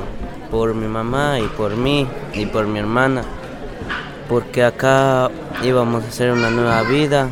por 0.51 0.75
mi 0.75 0.87
mamá 0.87 1.41
y 1.41 1.47
por 1.49 1.77
mí 1.77 2.07
y 2.33 2.47
por 2.47 2.67
mi 2.67 2.79
hermana 2.79 3.23
porque 4.29 4.65
acá 4.65 5.31
íbamos 5.63 6.05
a 6.05 6.09
hacer 6.09 6.33
una 6.33 6.51
nueva 6.51 6.83
vida. 6.83 7.29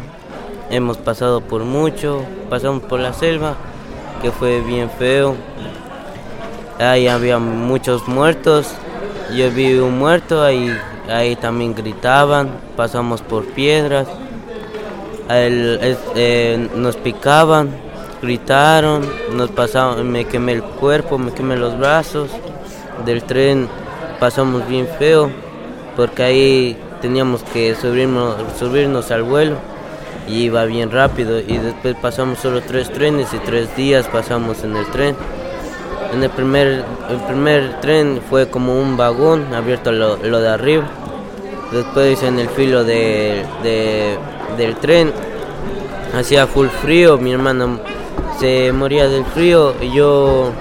Hemos 0.71 0.97
pasado 0.97 1.41
por 1.41 1.65
mucho, 1.65 2.23
pasamos 2.49 2.83
por 2.85 3.01
la 3.01 3.13
selva, 3.13 3.55
que 4.23 4.31
fue 4.31 4.61
bien 4.61 4.91
feo. 4.91 5.35
Ahí 6.79 7.07
había 7.07 7.39
muchos 7.39 8.09
muertos, 8.09 8.75
yo 9.37 9.51
vi 9.51 9.75
un 9.79 9.99
muerto, 9.99 10.43
ahí, 10.43 10.77
ahí 11.09 11.37
también 11.37 11.75
gritaban, 11.75 12.51
pasamos 12.77 13.23
por 13.23 13.45
piedras, 13.47 14.09
eh, 15.29 16.69
nos 16.75 16.97
picaban, 16.97 17.71
gritaron, 18.23 19.03
nos 19.33 19.51
pasaban, 19.51 20.11
me 20.11 20.25
quemé 20.25 20.53
el 20.53 20.63
cuerpo, 20.63 21.17
me 21.17 21.33
quemé 21.33 21.57
los 21.57 21.79
brazos, 21.79 22.31
del 23.05 23.23
tren 23.23 23.69
pasamos 24.19 24.67
bien 24.67 24.89
feo, 24.99 25.31
porque 25.97 26.23
ahí 26.23 26.77
teníamos 27.01 27.43
que 27.43 27.75
subirnos, 27.75 28.37
subirnos 28.59 29.11
al 29.11 29.23
vuelo 29.23 29.57
y 30.27 30.45
iba 30.45 30.65
bien 30.65 30.91
rápido 30.91 31.39
y 31.39 31.59
después 31.59 31.97
pasamos 32.01 32.39
solo 32.39 32.63
tres 32.63 32.91
trenes 32.91 33.33
y 33.35 33.39
tres 33.39 33.75
días 33.77 34.07
pasamos 34.09 34.63
en 34.65 34.77
el 34.77 34.87
tren. 34.87 35.17
En 36.13 36.23
el 36.23 36.31
primer, 36.31 36.85
el 37.11 37.17
primer 37.27 37.81
tren 37.81 38.21
fue 38.31 38.49
como 38.49 38.81
un 38.81 38.97
vagón 38.97 39.53
abierto 39.53 39.93
lo, 39.93 40.17
lo 40.17 40.41
de 40.41 40.49
arriba. 40.49 40.85
Después 41.73 42.23
en 42.23 42.39
el 42.39 42.49
filo 42.51 42.85
de, 42.85 43.45
del 44.57 44.77
tren 44.77 45.13
hacía 46.17 46.47
full 46.47 46.69
frío, 46.69 47.19
mi 47.19 47.33
hermana 47.33 47.81
se 48.39 48.73
moría 48.73 49.09
del 49.09 49.25
frío 49.25 49.75
y 49.81 49.93
yo 49.93 50.53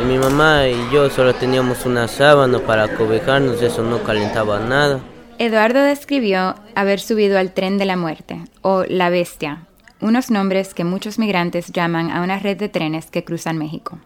y 0.00 0.04
mi 0.04 0.18
mamá 0.18 0.68
y 0.68 0.76
yo 0.92 1.10
solo 1.10 1.34
teníamos 1.34 1.84
una 1.84 2.06
sábana 2.08 2.58
para 2.60 2.94
cobijarnos, 2.96 3.60
eso 3.62 3.82
no 3.82 4.02
calentaba 4.02 4.60
nada. 4.60 5.00
Eduardo 5.38 5.82
describió 5.82 6.54
haber 6.74 7.00
subido 7.00 7.38
al 7.38 7.52
tren 7.52 7.78
de 7.78 7.84
la 7.84 7.96
muerte, 7.96 8.40
o 8.62 8.84
la 8.84 9.10
bestia, 9.10 9.66
unos 10.00 10.30
nombres 10.30 10.74
que 10.74 10.84
muchos 10.84 11.18
migrantes 11.18 11.72
llaman 11.72 12.10
a 12.10 12.22
una 12.22 12.38
red 12.38 12.56
de 12.56 12.68
trenes 12.68 13.06
que 13.06 13.24
cruzan 13.24 13.58
México. 13.58 13.98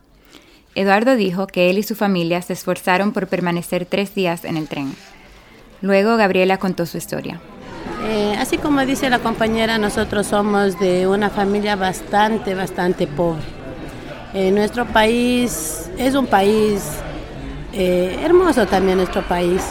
Eduardo 0.75 1.17
dijo 1.17 1.47
que 1.47 1.69
él 1.69 1.79
y 1.79 1.83
su 1.83 1.95
familia 1.95 2.41
se 2.41 2.55
esforzaron 2.55 3.13
por 3.13 3.27
permanecer 3.27 3.85
tres 3.85 4.15
días 4.15 4.45
en 4.45 4.57
el 4.57 4.69
tren. 4.69 4.95
Luego 5.83 6.17
Gabriela 6.17 6.59
contó 6.59 6.87
su 6.87 6.97
historia. 6.97 7.41
Eh, 8.05 8.35
así 8.39 8.57
como 8.57 8.85
dice 8.87 9.11
la 9.11 9.19
compañera, 9.19 9.79
nosotros 9.79 10.29
somos 10.29 10.79
de 10.81 11.07
una 11.07 11.29
familia 11.29 11.77
bastante, 11.77 12.55
bastante 12.55 13.07
pobre. 13.07 13.62
Eh, 14.35 14.51
nuestro 14.51 14.87
país 14.87 15.91
es 15.99 16.15
un 16.15 16.27
país 16.27 16.83
eh, 17.75 18.19
hermoso 18.25 18.67
también, 18.67 18.97
nuestro 18.97 19.23
país. 19.23 19.63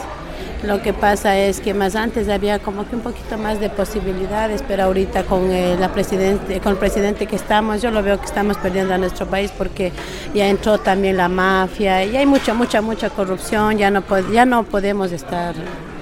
Lo 0.62 0.80
que 0.80 0.92
pasa 0.92 1.36
es 1.36 1.60
que 1.60 1.74
más 1.74 1.96
antes 1.96 2.28
había 2.28 2.60
como 2.60 2.88
que 2.88 2.94
un 2.94 3.02
poquito 3.02 3.36
más 3.36 3.58
de 3.58 3.68
posibilidades, 3.68 4.62
pero 4.62 4.84
ahorita 4.84 5.24
con, 5.24 5.50
eh, 5.50 5.76
la 5.76 5.88
con 5.88 6.72
el 6.72 6.78
presidente 6.78 7.26
que 7.26 7.34
estamos, 7.34 7.82
yo 7.82 7.90
lo 7.90 8.04
veo 8.04 8.20
que 8.20 8.26
estamos 8.26 8.56
perdiendo 8.58 8.94
a 8.94 8.98
nuestro 8.98 9.26
país 9.26 9.50
porque 9.58 9.90
ya 10.32 10.46
entró 10.46 10.78
también 10.78 11.16
la 11.16 11.28
mafia 11.28 12.04
y 12.04 12.16
hay 12.16 12.26
mucha, 12.26 12.54
mucha, 12.54 12.80
mucha 12.80 13.10
corrupción, 13.10 13.76
ya 13.76 13.90
no, 13.90 14.04
ya 14.32 14.44
no 14.44 14.62
podemos 14.62 15.10
estar 15.10 15.56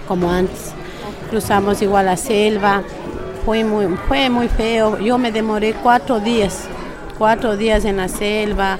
como 0.06 0.30
antes. 0.30 0.72
Cruzamos 1.30 1.80
igual 1.80 2.04
la 2.04 2.18
selva, 2.18 2.82
fue 3.46 3.64
muy, 3.64 3.86
fue 4.08 4.28
muy 4.28 4.48
feo, 4.48 4.98
yo 4.98 5.16
me 5.16 5.32
demoré 5.32 5.74
cuatro 5.82 6.20
días, 6.20 6.66
cuatro 7.20 7.58
días 7.58 7.84
en 7.84 7.98
la 7.98 8.08
selva. 8.08 8.78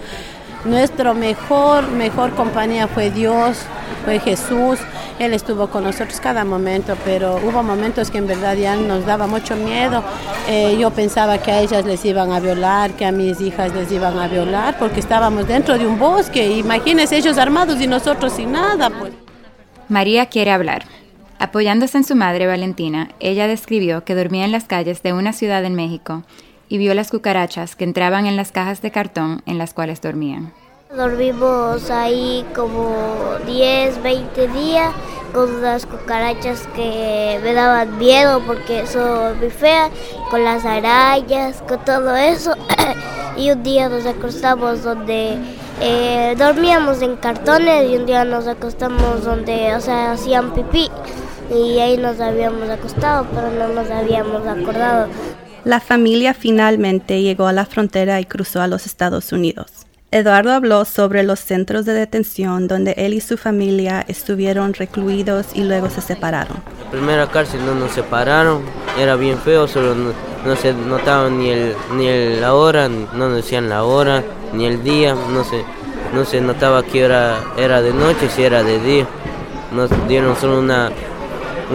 Nuestro 0.64 1.12
mejor, 1.14 1.90
mejor 1.90 2.35
compañía 2.35 2.88
fue 2.88 3.11
Dios, 3.11 3.59
fue 4.06 4.18
Jesús. 4.18 4.78
Él 5.18 5.35
estuvo 5.35 5.68
con 5.68 5.85
nosotros 5.85 6.18
cada 6.20 6.42
momento, 6.47 6.97
pero 7.04 7.37
hubo 7.44 7.62
momentos 7.62 8.11
que 8.11 8.16
en 8.16 8.26
verdad 8.26 8.56
ya 8.56 8.76
nos 8.76 9.04
daba 9.04 9.26
mucho 9.26 9.56
miedo. 9.56 10.02
Eh, 10.49 10.78
yo 10.80 10.90
pensaba 10.90 11.37
que 11.37 11.52
a 11.52 11.61
ellas 11.61 11.85
les 11.85 12.02
iban 12.06 12.32
a 12.32 12.40
violar, 12.40 12.92
que 12.92 13.04
a 13.04 13.12
mis 13.12 13.42
hijas 13.42 13.75
les 13.75 13.92
iban 13.92 14.18
a 14.18 14.26
violar, 14.26 14.78
porque 14.78 15.00
estábamos 15.00 15.47
dentro 15.47 15.76
de 15.76 15.87
un 15.87 15.99
bosque. 15.99 16.56
Imagínense 16.56 17.18
ellos 17.18 17.37
armados 17.37 17.78
y 17.78 17.87
nosotros 17.87 18.32
sin 18.32 18.52
nada. 18.52 18.88
Pues. 18.88 19.12
María 19.88 20.25
quiere 20.26 20.50
hablar. 20.50 20.87
Apoyándose 21.38 21.99
en 21.99 22.04
su 22.04 22.16
madre 22.16 22.47
Valentina, 22.47 23.11
ella 23.20 23.47
describió 23.47 24.02
que 24.04 24.14
dormía 24.14 24.47
en 24.47 24.52
las 24.52 24.64
calles 24.64 25.02
de 25.02 25.12
una 25.12 25.35
ciudad 25.35 25.62
en 25.66 25.75
México 25.75 26.23
y 26.70 26.78
vio 26.78 26.94
las 26.94 27.10
cucarachas 27.10 27.76
que 27.76 27.84
entraban 27.84 28.26
en 28.26 28.36
las 28.36 28.52
cajas 28.52 28.80
de 28.80 28.92
cartón 28.92 29.42
en 29.44 29.58
las 29.58 29.74
cuales 29.74 30.00
dormían. 30.00 30.52
Dormimos 30.96 31.90
ahí 31.90 32.46
como 32.54 32.94
10, 33.44 34.02
20 34.02 34.48
días 34.48 34.94
con 35.34 35.60
las 35.62 35.84
cucarachas 35.84 36.66
que 36.74 37.40
me 37.42 37.52
daban 37.52 37.98
miedo 37.98 38.40
porque 38.46 38.86
son 38.86 39.38
muy 39.38 39.50
feas, 39.50 39.90
con 40.30 40.44
las 40.44 40.64
arañas, 40.64 41.62
con 41.68 41.84
todo 41.84 42.16
eso. 42.16 42.54
y 43.36 43.50
un 43.50 43.62
día 43.62 43.88
nos 43.88 44.06
acostamos 44.06 44.84
donde 44.84 45.38
eh, 45.80 46.34
dormíamos 46.38 47.02
en 47.02 47.16
cartones 47.16 47.90
y 47.90 47.96
un 47.96 48.06
día 48.06 48.24
nos 48.24 48.46
acostamos 48.46 49.24
donde, 49.24 49.74
o 49.74 49.80
sea, 49.80 50.12
hacían 50.12 50.52
pipí 50.54 50.88
y 51.50 51.80
ahí 51.80 51.96
nos 51.96 52.20
habíamos 52.20 52.68
acostado, 52.68 53.26
pero 53.34 53.50
no 53.50 53.68
nos 53.74 53.90
habíamos 53.90 54.46
acordado. 54.46 55.08
La 55.64 55.78
familia 55.80 56.32
finalmente 56.32 57.20
llegó 57.20 57.46
a 57.46 57.52
la 57.52 57.66
frontera 57.66 58.18
y 58.18 58.24
cruzó 58.24 58.62
a 58.62 58.66
los 58.66 58.86
Estados 58.86 59.30
Unidos. 59.30 59.70
Eduardo 60.10 60.52
habló 60.52 60.86
sobre 60.86 61.22
los 61.22 61.38
centros 61.38 61.84
de 61.84 61.92
detención 61.92 62.66
donde 62.66 62.94
él 62.96 63.12
y 63.12 63.20
su 63.20 63.36
familia 63.36 64.02
estuvieron 64.08 64.72
recluidos 64.72 65.48
y 65.54 65.62
luego 65.62 65.90
se 65.90 66.00
separaron. 66.00 66.56
La 66.84 66.90
primera 66.90 67.26
cárcel 67.28 67.64
no 67.66 67.74
nos 67.74 67.92
separaron, 67.92 68.62
era 68.98 69.16
bien 69.16 69.38
feo, 69.38 69.68
solo 69.68 69.94
no, 69.94 70.56
se 70.56 70.72
notaba 70.72 71.28
ni, 71.28 71.50
el, 71.50 71.74
ni 71.94 72.40
la 72.40 72.54
hora, 72.54 72.88
no 72.88 73.28
nos 73.28 73.36
decían 73.36 73.68
la 73.68 73.84
hora, 73.84 74.24
ni 74.54 74.64
el 74.64 74.82
día, 74.82 75.14
no 75.14 75.44
se, 75.44 75.62
no 76.14 76.24
se 76.24 76.40
notaba 76.40 76.82
que 76.82 77.02
era, 77.02 77.38
era 77.58 77.82
de 77.82 77.92
noche, 77.92 78.30
si 78.34 78.42
era 78.42 78.62
de 78.62 78.80
día. 78.80 79.06
Nos 79.72 79.90
dieron 80.08 80.34
solo 80.36 80.58
una, 80.58 80.90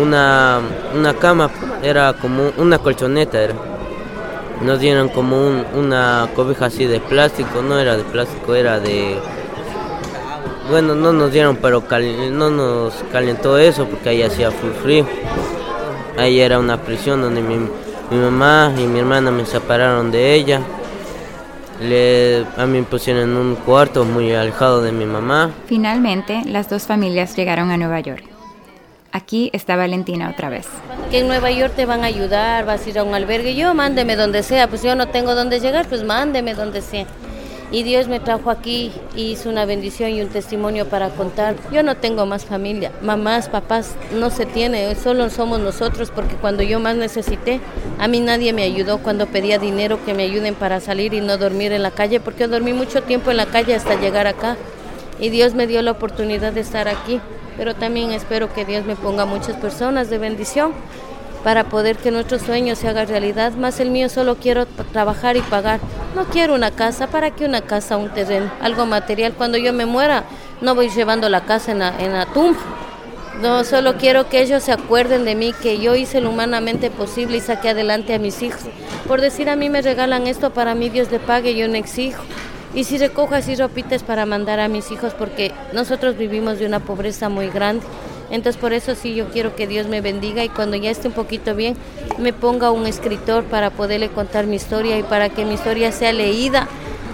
una, 0.01 0.59
una 0.93 1.13
cama, 1.13 1.51
era 1.83 2.13
como 2.13 2.51
una 2.57 2.79
colchoneta. 2.79 3.41
Era 3.41 3.53
nos 4.61 4.79
dieron 4.79 5.09
como 5.09 5.37
una 5.73 6.29
cobija 6.35 6.65
así 6.67 6.85
de 6.85 6.99
plástico, 6.99 7.61
no 7.61 7.79
era 7.79 7.97
de 7.97 8.03
plástico, 8.03 8.55
era 8.55 8.79
de... 8.79 9.17
Bueno, 10.69 10.95
no 10.95 11.13
nos 11.13 11.31
dieron, 11.31 11.57
pero 11.57 11.83
no 12.31 12.49
nos 12.49 12.93
calentó 13.11 13.57
eso 13.57 13.85
porque 13.85 14.09
ahí 14.09 14.23
hacía 14.23 14.49
full 14.51 14.71
frío. 14.71 15.05
Ahí 16.17 16.39
era 16.39 16.57
una 16.59 16.77
prisión 16.77 17.21
donde 17.21 17.41
mi, 17.41 17.57
mi 17.57 18.17
mamá 18.17 18.73
y 18.77 18.87
mi 18.87 18.99
hermana 18.99 19.29
me 19.31 19.45
separaron 19.45 20.11
de 20.11 20.33
ella. 20.33 20.61
Le, 21.81 22.45
a 22.57 22.65
mí 22.65 22.79
me 22.79 22.83
pusieron 22.83 23.23
en 23.23 23.35
un 23.35 23.55
cuarto 23.55 24.05
muy 24.05 24.33
alejado 24.33 24.81
de 24.81 24.91
mi 24.91 25.05
mamá. 25.05 25.51
Finalmente, 25.67 26.41
las 26.45 26.69
dos 26.69 26.83
familias 26.83 27.35
llegaron 27.35 27.69
a 27.69 27.77
Nueva 27.77 27.99
York. 27.99 28.34
Aquí 29.15 29.49
está 29.53 29.77
Valentina 29.77 30.29
otra 30.29 30.49
vez. 30.49 30.67
Que 31.09 31.19
en 31.19 31.29
Nueva 31.29 31.49
York 31.49 31.71
te 31.73 31.85
van 31.85 32.03
a 32.03 32.07
ayudar, 32.07 32.65
vas 32.65 32.85
a 32.85 32.89
ir 32.89 32.99
a 32.99 33.03
un 33.03 33.15
albergue. 33.15 33.55
Yo 33.55 33.73
mándeme 33.73 34.17
donde 34.17 34.43
sea, 34.43 34.67
pues 34.67 34.83
yo 34.83 34.93
no 34.93 35.07
tengo 35.07 35.35
donde 35.35 35.61
llegar, 35.61 35.87
pues 35.87 36.03
mándeme 36.03 36.53
donde 36.53 36.81
sea. 36.81 37.05
y 37.71 37.83
Dios 37.83 38.07
me 38.07 38.19
trajo 38.19 38.51
aquí 38.51 38.91
y 39.15 39.31
hizo 39.31 39.49
una 39.49 39.65
bendición 39.65 40.11
y 40.11 40.21
un 40.21 40.27
testimonio 40.27 40.87
para 40.87 41.09
contar. 41.09 41.55
Yo 41.71 41.81
no 41.81 41.95
tengo 41.95 42.25
más 42.25 42.45
familia, 42.45 42.91
mamás, 43.01 43.47
papás, 43.47 43.95
no 44.13 44.29
se 44.29 44.45
tiene, 44.45 44.93
solo 44.95 45.29
somos 45.29 45.59
nosotros 45.59 46.11
porque 46.13 46.35
cuando 46.35 46.61
yo 46.61 46.79
más 46.79 46.95
necesité, 46.95 47.59
a 47.99 48.07
mí 48.07 48.19
nadie 48.19 48.53
me 48.53 48.63
ayudó 48.63 48.99
cuando 48.99 49.27
pedía 49.27 49.59
dinero 49.59 50.03
que 50.05 50.13
me 50.13 50.23
ayuden 50.23 50.55
para 50.55 50.79
salir 50.79 51.13
y 51.13 51.21
no 51.21 51.37
dormir 51.37 51.71
en 51.71 51.83
la 51.83 51.91
calle, 51.91 52.19
porque 52.19 52.47
dormí 52.47 52.73
mucho 52.73 53.01
tiempo 53.01 53.31
en 53.31 53.37
la 53.37 53.45
calle 53.45 53.75
hasta 53.75 53.99
llegar 53.99 54.27
acá 54.27 54.57
y 55.19 55.29
Dios 55.29 55.53
me 55.53 55.67
dio 55.67 55.81
la 55.81 55.91
oportunidad 55.91 56.53
de 56.53 56.61
estar 56.61 56.87
aquí, 56.87 57.19
pero 57.57 57.75
también 57.75 58.11
espero 58.11 58.53
que 58.53 58.65
Dios 58.65 58.85
me 58.85 58.95
ponga 58.95 59.25
muchas 59.25 59.55
personas 59.57 60.09
de 60.09 60.17
bendición 60.17 60.73
para 61.43 61.65
poder 61.65 61.97
que 61.97 62.09
nuestro 62.09 62.39
sueño 62.39 62.75
se 62.75 62.87
haga 62.87 63.05
realidad, 63.05 63.53
más 63.53 63.79
el 63.79 63.91
mío 63.91 64.09
solo 64.09 64.35
quiero 64.35 64.65
trabajar 64.65 65.37
y 65.37 65.41
pagar. 65.41 65.79
No 66.15 66.25
quiero 66.25 66.55
una 66.55 66.71
casa, 66.71 67.05
¿para 67.05 67.31
qué 67.31 67.45
una 67.45 67.61
casa, 67.61 67.97
un 67.97 68.09
terreno, 68.09 68.49
algo 68.61 68.87
material? 68.87 69.33
Cuando 69.33 69.59
yo 69.59 69.71
me 69.71 69.85
muera, 69.85 70.23
no 70.61 70.73
voy 70.73 70.89
llevando 70.89 71.29
la 71.29 71.41
casa 71.45 71.71
en 71.71 71.79
la, 71.79 71.93
en 71.99 72.13
la 72.13 72.25
tumba. 72.25 72.57
No, 73.41 73.63
solo 73.63 73.97
quiero 73.97 74.27
que 74.27 74.41
ellos 74.41 74.63
se 74.63 74.71
acuerden 74.71 75.23
de 75.23 75.35
mí, 75.35 75.53
que 75.61 75.77
yo 75.77 75.93
hice 75.93 76.19
lo 76.19 76.31
humanamente 76.31 76.89
posible 76.89 77.37
y 77.37 77.41
saqué 77.41 77.69
adelante 77.69 78.15
a 78.15 78.19
mis 78.19 78.41
hijos. 78.41 78.61
Por 79.07 79.21
decir 79.21 79.49
a 79.49 79.55
mí 79.55 79.69
me 79.69 79.83
regalan 79.83 80.25
esto, 80.25 80.51
para 80.51 80.73
mí 80.73 80.89
Dios 80.89 81.11
le 81.11 81.19
pague, 81.19 81.53
yo 81.53 81.67
no 81.67 81.75
exijo. 81.75 82.23
Y 82.75 82.83
si 82.83 82.97
recojo 82.97 83.33
así 83.35 83.55
ropitas 83.55 84.03
para 84.03 84.25
mandar 84.25 84.59
a 84.59 84.67
mis 84.67 84.91
hijos, 84.91 85.13
porque 85.13 85.53
nosotros 85.71 86.17
vivimos 86.17 86.59
de 86.59 86.65
una 86.65 86.81
pobreza 86.81 87.29
muy 87.29 87.47
grande. 87.47 87.85
Entonces 88.29 88.59
por 88.59 88.73
eso 88.73 88.95
sí 88.95 89.15
yo 89.15 89.29
quiero 89.29 89.55
que 89.55 89.65
Dios 89.65 89.87
me 89.87 90.01
bendiga 90.01 90.43
y 90.43 90.49
cuando 90.49 90.75
ya 90.75 90.89
esté 90.89 91.07
un 91.07 91.13
poquito 91.13 91.55
bien 91.55 91.77
me 92.17 92.33
ponga 92.33 92.71
un 92.71 92.87
escritor 92.87 93.43
para 93.43 93.69
poderle 93.69 94.09
contar 94.09 94.47
mi 94.47 94.55
historia 94.55 94.97
y 94.97 95.03
para 95.03 95.29
que 95.29 95.45
mi 95.45 95.53
historia 95.53 95.91
sea 95.91 96.11
leída 96.11 96.67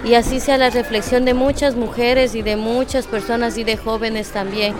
y 0.04 0.14
así 0.14 0.40
sea 0.40 0.58
la 0.58 0.70
reflexión 0.70 1.24
de 1.24 1.34
muchas 1.34 1.76
mujeres 1.76 2.34
y 2.34 2.42
de 2.42 2.56
muchas 2.56 3.06
personas 3.06 3.58
y 3.58 3.64
de 3.64 3.76
jóvenes 3.76 4.30
también. 4.30 4.74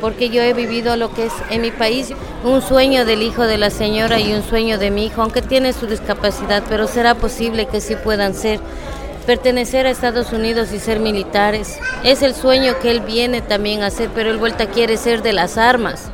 Porque 0.00 0.30
yo 0.30 0.42
he 0.42 0.54
vivido 0.54 0.96
lo 0.96 1.12
que 1.12 1.26
es 1.26 1.32
en 1.50 1.60
mi 1.60 1.70
país 1.70 2.12
un 2.42 2.62
sueño 2.62 3.04
del 3.04 3.22
hijo 3.22 3.46
de 3.46 3.58
la 3.58 3.68
señora 3.68 4.18
y 4.18 4.32
un 4.32 4.42
sueño 4.42 4.78
de 4.78 4.90
mi 4.90 5.06
hijo, 5.06 5.20
aunque 5.20 5.42
tiene 5.42 5.74
su 5.74 5.86
discapacidad, 5.86 6.62
pero 6.70 6.88
será 6.88 7.14
posible 7.14 7.66
que 7.66 7.82
sí 7.82 7.96
puedan 8.02 8.34
ser 8.34 8.60
pertenecer 9.20 9.86
a 9.86 9.90
Estados 9.90 10.32
Unidos 10.32 10.72
y 10.72 10.78
ser 10.78 11.00
militares. 11.00 11.78
Es 12.04 12.22
el 12.22 12.34
sueño 12.34 12.78
que 12.80 12.90
él 12.90 13.00
viene 13.00 13.40
también 13.40 13.82
a 13.82 13.86
hacer, 13.86 14.10
pero 14.14 14.30
él 14.30 14.38
vuelta 14.38 14.66
quiere 14.66 14.96
ser 14.96 15.22
de 15.22 15.32
las 15.32 15.58
armas. 15.58 16.10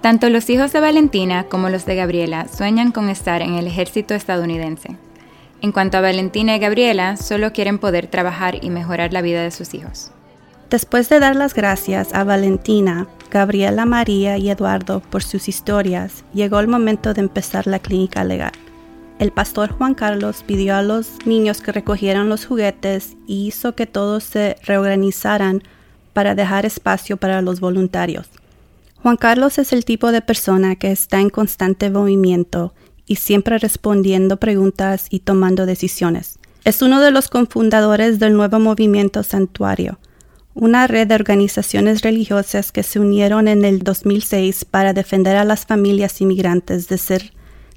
Tanto 0.00 0.28
los 0.30 0.50
hijos 0.50 0.72
de 0.72 0.80
Valentina 0.80 1.44
como 1.44 1.68
los 1.68 1.86
de 1.86 1.94
Gabriela 1.94 2.48
sueñan 2.48 2.90
con 2.90 3.08
estar 3.08 3.40
en 3.40 3.54
el 3.54 3.68
ejército 3.68 4.14
estadounidense. 4.14 4.96
En 5.60 5.70
cuanto 5.70 5.96
a 5.96 6.00
Valentina 6.00 6.56
y 6.56 6.58
Gabriela, 6.58 7.16
solo 7.16 7.52
quieren 7.52 7.78
poder 7.78 8.08
trabajar 8.08 8.64
y 8.64 8.70
mejorar 8.70 9.12
la 9.12 9.22
vida 9.22 9.44
de 9.44 9.52
sus 9.52 9.74
hijos. 9.74 10.10
Después 10.70 11.08
de 11.08 11.20
dar 11.20 11.36
las 11.36 11.54
gracias 11.54 12.14
a 12.14 12.24
Valentina, 12.24 13.06
Gabriela, 13.30 13.84
María 13.84 14.38
y 14.38 14.50
Eduardo 14.50 15.00
por 15.00 15.22
sus 15.22 15.46
historias, 15.46 16.24
llegó 16.34 16.58
el 16.58 16.66
momento 16.66 17.14
de 17.14 17.20
empezar 17.20 17.68
la 17.68 17.78
clínica 17.78 18.24
legal. 18.24 18.52
El 19.22 19.30
pastor 19.30 19.70
Juan 19.70 19.94
Carlos 19.94 20.42
pidió 20.44 20.74
a 20.74 20.82
los 20.82 21.24
niños 21.24 21.60
que 21.60 21.70
recogieran 21.70 22.28
los 22.28 22.44
juguetes 22.44 23.16
y 23.24 23.46
hizo 23.46 23.76
que 23.76 23.86
todos 23.86 24.24
se 24.24 24.56
reorganizaran 24.64 25.62
para 26.12 26.34
dejar 26.34 26.66
espacio 26.66 27.16
para 27.16 27.40
los 27.40 27.60
voluntarios. 27.60 28.26
Juan 29.00 29.16
Carlos 29.16 29.58
es 29.58 29.72
el 29.72 29.84
tipo 29.84 30.10
de 30.10 30.22
persona 30.22 30.74
que 30.74 30.90
está 30.90 31.20
en 31.20 31.30
constante 31.30 31.88
movimiento 31.88 32.74
y 33.06 33.14
siempre 33.14 33.58
respondiendo 33.58 34.38
preguntas 34.38 35.06
y 35.08 35.20
tomando 35.20 35.66
decisiones. 35.66 36.40
Es 36.64 36.82
uno 36.82 37.00
de 37.00 37.12
los 37.12 37.28
cofundadores 37.28 38.18
del 38.18 38.34
nuevo 38.34 38.58
movimiento 38.58 39.22
Santuario, 39.22 40.00
una 40.54 40.88
red 40.88 41.06
de 41.06 41.14
organizaciones 41.14 42.02
religiosas 42.02 42.72
que 42.72 42.82
se 42.82 42.98
unieron 42.98 43.46
en 43.46 43.64
el 43.64 43.84
2006 43.84 44.64
para 44.64 44.92
defender 44.92 45.36
a 45.36 45.44
las 45.44 45.64
familias 45.64 46.20
inmigrantes 46.20 46.88
de 46.88 46.98
ser 46.98 47.32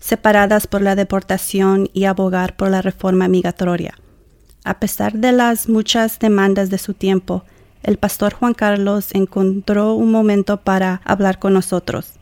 separadas 0.06 0.68
por 0.68 0.84
la 0.84 0.96
deportación 0.96 1.90
y 1.92 2.06
abogar 2.06 2.56
por 2.56 2.70
la 2.70 2.84
reforma 2.84 3.28
migratoria. 3.28 3.96
A 4.64 4.80
pesar 4.80 5.14
de 5.14 5.32
las 5.32 5.68
muchas 5.68 6.20
demandas 6.20 6.70
de 6.70 6.78
su 6.78 6.94
tiempo, 6.94 7.44
el 7.82 7.98
pastor 7.98 8.34
Juan 8.34 8.54
Carlos 8.54 9.10
encontró 9.14 9.96
un 9.96 10.12
momento 10.12 10.58
para 10.58 11.02
hablar 11.06 11.40
con 11.40 11.54
nosotros. 11.54 12.14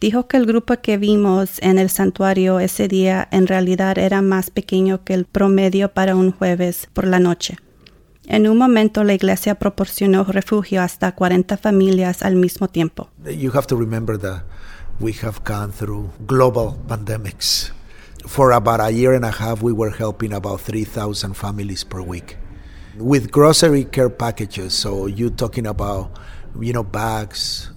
Dijo 0.00 0.26
que 0.26 0.36
el 0.36 0.46
grupo 0.46 0.74
que 0.82 0.96
vimos 0.96 1.60
en 1.60 1.78
el 1.78 1.90
santuario 1.90 2.58
ese 2.58 2.88
día 2.88 3.28
en 3.30 3.46
realidad 3.46 3.98
era 3.98 4.20
más 4.20 4.50
pequeño 4.50 5.04
que 5.04 5.14
el 5.14 5.24
promedio 5.24 5.92
para 5.92 6.16
un 6.16 6.32
jueves 6.32 6.88
por 6.92 7.06
la 7.06 7.20
noche. 7.20 7.56
En 8.26 8.48
un 8.48 8.58
momento 8.58 9.04
la 9.04 9.14
iglesia 9.14 9.54
proporcionó 9.54 10.24
refugio 10.24 10.82
hasta 10.82 11.12
40 11.12 11.56
familias 11.56 12.22
al 12.22 12.34
mismo 12.34 12.66
tiempo. 12.66 13.10
We 15.00 15.12
have 15.12 15.44
gone 15.44 15.70
through 15.70 16.10
global 16.26 16.76
pandemics. 16.88 17.70
For 18.26 18.50
about 18.50 18.80
a 18.80 18.90
year 18.90 19.14
and 19.14 19.24
a 19.24 19.30
half, 19.30 19.62
we 19.62 19.72
were 19.72 19.90
helping 19.90 20.32
about 20.32 20.60
3,000 20.60 21.34
families 21.34 21.84
per 21.84 22.02
week 22.02 22.36
with 22.96 23.30
grocery 23.30 23.84
care 23.84 24.10
packages. 24.10 24.74
So 24.74 25.06
you're 25.06 25.30
talking 25.30 25.66
about, 25.66 26.18
you 26.58 26.72
know, 26.72 26.82
bags 26.82 27.70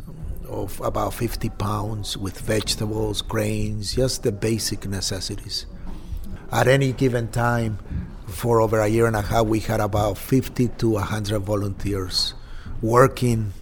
of 0.50 0.82
about 0.82 1.14
50 1.14 1.50
pounds 1.50 2.18
with 2.18 2.40
vegetables, 2.40 3.22
grains, 3.22 3.96
just 3.96 4.24
the 4.24 4.32
basic 4.32 4.88
necessities. 4.88 5.68
At 6.52 6.68
any 6.68 6.92
given 6.92 7.28
time, 7.30 7.78
for 8.28 8.62
over 8.62 8.80
a 8.80 8.88
year 8.88 9.06
and 9.06 9.16
a 9.16 9.22
half, 9.22 9.46
we 9.46 9.60
had 9.60 9.80
about 9.80 10.18
50 10.18 10.70
to 10.70 10.90
100 10.90 11.40
volunteers 11.40 12.34
working, 12.82 13.54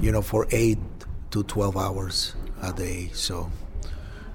you 0.00 0.10
know, 0.10 0.22
for 0.22 0.46
8 0.50 0.78
to 1.32 1.42
12 1.42 1.76
hours 1.76 2.34
a 2.68 2.72
day. 2.72 3.10
So 3.12 3.50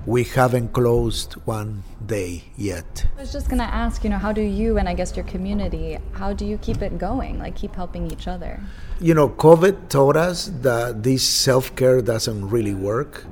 we 0.05 0.23
haven't 0.23 0.73
closed 0.73 1.33
one 1.45 1.83
day 2.05 2.43
yet. 2.57 3.05
I 3.17 3.21
was 3.21 3.33
just 3.33 3.47
going 3.49 3.59
to 3.59 3.65
ask, 3.65 4.03
you 4.03 4.09
know, 4.09 4.17
how 4.17 4.31
do 4.31 4.41
you 4.41 4.77
and 4.77 4.87
I 4.87 4.93
guess 4.93 5.15
your 5.15 5.25
community, 5.25 5.97
how 6.13 6.33
do 6.33 6.45
you 6.45 6.57
keep 6.57 6.81
it 6.81 6.97
going? 6.97 7.37
Like 7.39 7.55
keep 7.55 7.75
helping 7.75 8.09
each 8.11 8.27
other? 8.27 8.59
You 9.01 9.13
know, 9.13 9.29
COVID 9.29 9.89
taught 9.89 10.15
us 10.15 10.51
that 10.61 11.03
this 11.03 11.27
self-care 11.27 12.01
doesn't 12.01 12.49
really 12.49 12.73
work. 12.73 13.25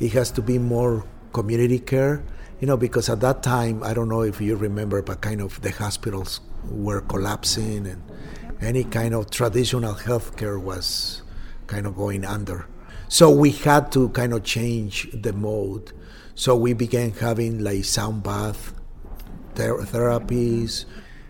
It 0.00 0.12
has 0.12 0.30
to 0.32 0.42
be 0.42 0.58
more 0.58 1.04
community 1.32 1.78
care, 1.78 2.22
you 2.60 2.66
know, 2.66 2.76
because 2.76 3.08
at 3.08 3.20
that 3.20 3.42
time, 3.42 3.82
I 3.82 3.92
don't 3.94 4.08
know 4.08 4.22
if 4.22 4.40
you 4.40 4.56
remember, 4.56 5.02
but 5.02 5.20
kind 5.20 5.40
of 5.40 5.60
the 5.60 5.70
hospitals 5.70 6.40
were 6.70 7.02
collapsing 7.02 7.86
and 7.86 8.02
any 8.60 8.84
kind 8.84 9.14
of 9.14 9.30
traditional 9.30 9.94
healthcare 9.94 10.60
was 10.60 11.22
kind 11.66 11.86
of 11.86 11.94
going 11.94 12.24
under. 12.24 12.66
So 13.08 13.30
we 13.30 13.52
had 13.52 13.92
to 13.92 14.08
kind 14.10 14.32
of 14.32 14.42
change 14.42 15.08
the 15.12 15.32
mode. 15.32 15.92
So 16.34 16.56
we 16.56 16.72
began 16.72 17.12
having 17.12 17.62
like 17.62 17.84
sound 17.84 18.22
bath 18.22 18.74
ther- 19.54 19.82
therapies. 19.82 20.84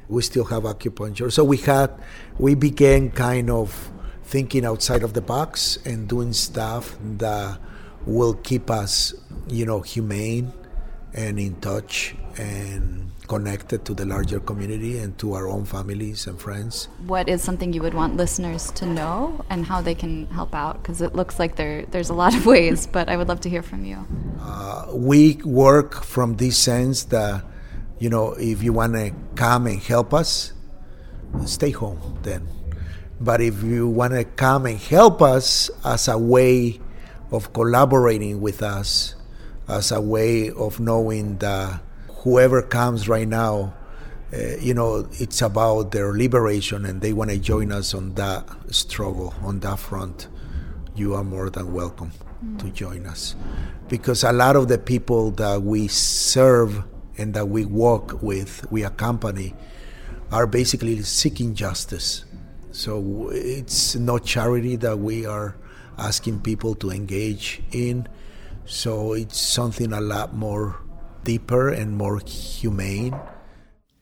We 0.09 0.23
still 0.23 0.45
have 0.45 0.63
acupuncture. 0.63 1.31
So 1.33 1.45
we 1.45 1.59
had, 1.59 1.91
we 2.39 2.55
began 2.55 3.11
kind 3.11 3.51
of 3.51 3.91
thinking 4.25 4.65
outside 4.65 5.03
of 5.03 5.13
the 5.13 5.21
box 5.21 5.79
and 5.85 6.09
doing 6.09 6.33
stuff 6.33 6.97
that 7.19 7.61
will 8.07 8.35
keep 8.35 8.71
us, 8.71 9.15
you 9.49 9.67
know, 9.67 9.81
humane 9.81 10.53
and 11.13 11.39
in 11.39 11.57
touch 11.61 12.15
and 12.37 13.11
connected 13.27 13.85
to 13.85 13.95
the 13.95 14.05
larger 14.07 14.41
community 14.41 14.99
and 14.99 15.19
to 15.19 15.35
our 15.35 15.49
own 15.49 15.65
families 15.65 16.27
and 16.27 16.41
friends. 16.41 16.89
What 17.07 17.29
is 17.29 17.43
something 17.43 17.73
you 17.73 17.83
would 17.83 17.95
want 17.95 18.17
listeners 18.17 18.71
to 18.73 18.87
know 18.87 19.45
and 19.51 19.67
how 19.67 19.81
they 19.81 19.95
can 19.95 20.27
help 20.29 20.55
out? 20.55 20.83
Because 20.83 21.03
it 21.03 21.15
looks 21.15 21.39
like 21.39 21.57
there, 21.57 21.85
there's 21.87 22.11
a 22.11 22.15
lot 22.15 22.35
of 22.35 22.47
ways, 22.55 22.87
but 22.87 23.09
I 23.09 23.17
would 23.17 23.29
love 23.29 23.41
to 23.41 23.51
hear 23.51 23.63
from 23.63 23.85
you. 23.85 24.07
Uh, 24.41 24.93
we 24.95 25.37
work 25.45 26.03
from 26.05 26.37
this 26.37 26.57
sense 26.59 27.05
that, 27.05 27.45
you 27.99 28.11
know, 28.11 28.33
if 28.35 28.63
you 28.63 28.73
want 28.73 28.95
to 28.95 29.13
come 29.35 29.67
and 29.67 29.81
help 29.81 30.15
us, 30.15 30.53
stay 31.45 31.71
home 31.71 32.19
then. 32.23 32.47
But 33.21 33.41
if 33.41 33.63
you 33.63 33.89
want 33.89 34.13
to 34.13 34.25
come 34.25 34.67
and 34.67 34.79
help 34.79 35.23
us 35.23 35.71
as 35.85 36.09
a 36.09 36.19
way 36.19 36.81
of 37.31 37.53
collaborating 37.53 38.41
with 38.41 38.63
us, 38.63 39.15
as 39.69 39.91
a 39.91 40.01
way 40.01 40.51
of 40.51 40.79
knowing 40.79 41.39
that 41.39 41.81
whoever 42.19 42.63
comes 42.63 43.09
right 43.09 43.29
now, 43.29 43.75
uh, 44.33 44.57
you 44.59 44.75
know, 44.75 45.09
it's 45.13 45.43
about 45.43 45.93
their 45.93 46.13
liberation 46.13 46.85
and 46.85 47.01
they 47.01 47.13
want 47.13 47.31
to 47.31 47.39
join 47.39 47.71
us 47.73 47.95
on 47.95 48.15
that 48.15 48.49
struggle, 48.71 49.35
on 49.43 49.61
that 49.61 49.79
front, 49.79 50.29
you 50.95 51.15
are 51.15 51.25
more 51.25 51.51
than 51.51 51.73
welcome 51.73 52.11
mm. 52.45 52.59
to 52.59 52.71
join 52.71 53.07
us. 53.07 53.37
Because 53.89 54.25
a 54.25 54.33
lot 54.33 54.57
of 54.57 54.69
the 54.69 54.79
people 54.79 55.31
that 55.33 55.63
we 55.63 55.89
serve 55.89 56.85
and 57.19 57.35
that 57.35 57.49
we 57.49 57.65
walk 57.65 58.21
with, 58.23 58.67
we 58.71 58.83
accompany, 58.83 59.55
are 60.33 60.47
basically 60.47 61.01
seeking 61.03 61.55
justice. 61.55 62.25
So 62.73 63.31
it's 63.33 63.95
no 63.95 64.19
charity 64.19 64.77
that 64.77 64.99
we 64.99 65.25
are 65.25 65.57
asking 65.99 66.41
people 66.41 66.75
to 66.77 66.91
engage 66.91 67.63
in. 67.73 68.09
So 68.65 69.13
it's 69.13 69.39
something 69.39 69.93
a 69.93 70.01
lot 70.01 70.35
more 70.35 70.81
deeper 71.27 71.75
and 71.79 71.97
more 71.97 72.21
humane. 72.25 73.13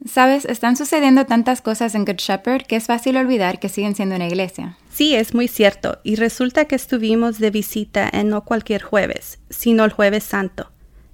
Sabes, 0.07 0.45
están 0.45 0.77
sucediendo 0.77 1.25
tantas 1.25 1.63
cosas 1.63 1.95
en 1.95 2.05
Good 2.05 2.17
Shepherd 2.19 2.67
que 2.67 2.77
es 2.77 2.85
fácil 2.85 3.17
olvidar 3.17 3.59
que 3.59 3.71
siguen 3.71 3.95
siendo 3.95 4.17
una 4.17 4.27
iglesia. 4.27 4.77
Sí, 4.91 5.15
es 5.15 5.35
muy 5.35 5.49
cierto. 5.49 5.99
Y 6.05 6.17
resulta 6.17 6.67
que 6.67 6.77
estuvimos 6.77 7.39
de 7.39 7.51
visita 7.51 8.09
en 8.13 8.29
no 8.29 8.45
cualquier 8.45 8.83
jueves, 8.83 9.39
sino 9.49 9.85
el 9.85 9.93
jueves 9.93 10.25
santo. 10.25 10.71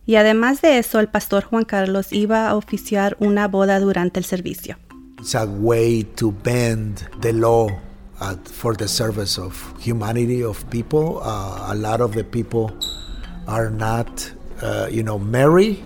Y 0.07 0.17
además 0.17 0.61
de 0.61 0.79
eso, 0.79 0.99
el 0.99 1.09
pastor 1.09 1.45
Juan 1.45 1.65
Carlos 1.65 2.13
iba 2.13 2.49
a 2.49 2.57
oficiar 2.57 3.17
una 3.21 3.47
boda 3.47 3.79
durante 3.79 4.19
el 4.19 4.25
servicio. 4.25 4.77
It's 5.21 5.37
a 5.37 5.45
way 5.45 6.03
to 6.17 6.35
bend 6.43 7.09
the 7.21 7.33
law 7.33 7.69
uh, 8.21 8.35
for 8.45 8.77
the 8.77 8.89
service 8.89 9.39
of 9.41 9.55
humanity 9.79 10.43
of 10.43 10.65
people. 10.71 11.21
Uh, 11.23 11.73
a 11.73 11.75
lot 11.77 12.01
of 12.01 12.15
the 12.15 12.25
people 12.25 12.75
are 13.47 13.71
not, 13.71 14.09
uh, 14.63 14.89
you 14.91 15.05
know, 15.05 15.19
married, 15.19 15.79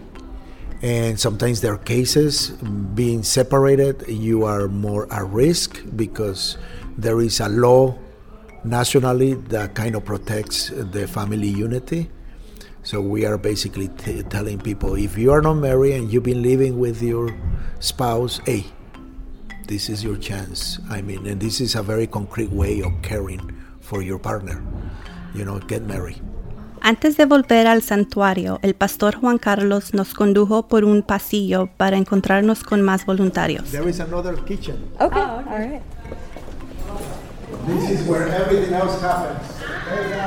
and 0.85 1.19
sometimes 1.19 1.63
there 1.63 1.73
are 1.73 1.79
cases 1.79 2.51
being 2.93 3.23
separated. 3.23 4.05
You 4.07 4.45
are 4.45 4.69
more 4.69 5.11
at 5.11 5.25
risk 5.33 5.81
because 5.97 6.59
there 6.99 7.23
is 7.23 7.41
a 7.41 7.49
law 7.49 7.97
nationally 8.65 9.33
that 9.49 9.75
kind 9.75 9.97
of 9.97 10.05
protects 10.05 10.69
the 10.69 11.09
family 11.09 11.49
unity. 11.49 12.11
So 12.83 13.01
we 13.01 13.25
are 13.25 13.39
basically 13.39 13.89
t- 13.97 14.23
telling 14.25 14.61
people 14.61 14.95
if 14.95 15.17
you 15.17 15.33
are 15.33 15.41
not 15.41 15.55
married 15.55 15.95
and 15.95 16.13
you've 16.13 16.23
been 16.23 16.43
living 16.43 16.79
with 16.79 17.01
your 17.01 17.35
spouse, 17.81 18.45
hey, 18.45 18.67
this 19.67 19.89
is 19.89 20.05
your 20.05 20.19
chance. 20.19 20.81
I 20.91 21.01
mean, 21.01 21.27
and 21.27 21.41
this 21.41 21.63
is 21.63 21.77
a 21.77 21.83
very 21.83 22.07
concrete 22.07 22.53
way 22.53 22.83
of 22.83 22.93
caring 23.01 23.41
for 23.81 24.03
your 24.03 24.19
partner. 24.19 24.63
You 25.35 25.47
know, 25.47 25.61
get 25.61 25.81
married. 25.85 26.21
Antes 26.87 27.17
de 27.17 27.25
volver 27.25 27.67
al 27.67 27.81
santuario, 27.81 28.59
el 28.61 28.75
pastor 28.75 29.17
Juan 29.17 29.39
Carlos 29.39 29.95
nos 29.95 30.13
condujo 30.13 30.69
por 30.69 30.85
un 30.85 31.01
pasillo 31.01 31.71
para 31.79 31.97
encontrarnos 31.97 32.63
con 32.63 32.83
más 32.83 33.07
voluntarios. 33.07 33.71
There 33.71 33.89
is 33.89 34.01
another 34.01 34.35
kitchen. 34.45 34.77
Okay, 35.01 35.19
all 35.19 35.45
right. 35.47 35.81
This 37.67 37.91
is 37.91 38.07
where 38.07 38.27
everything 38.27 38.75
else 38.75 39.03
happens. 39.03 39.41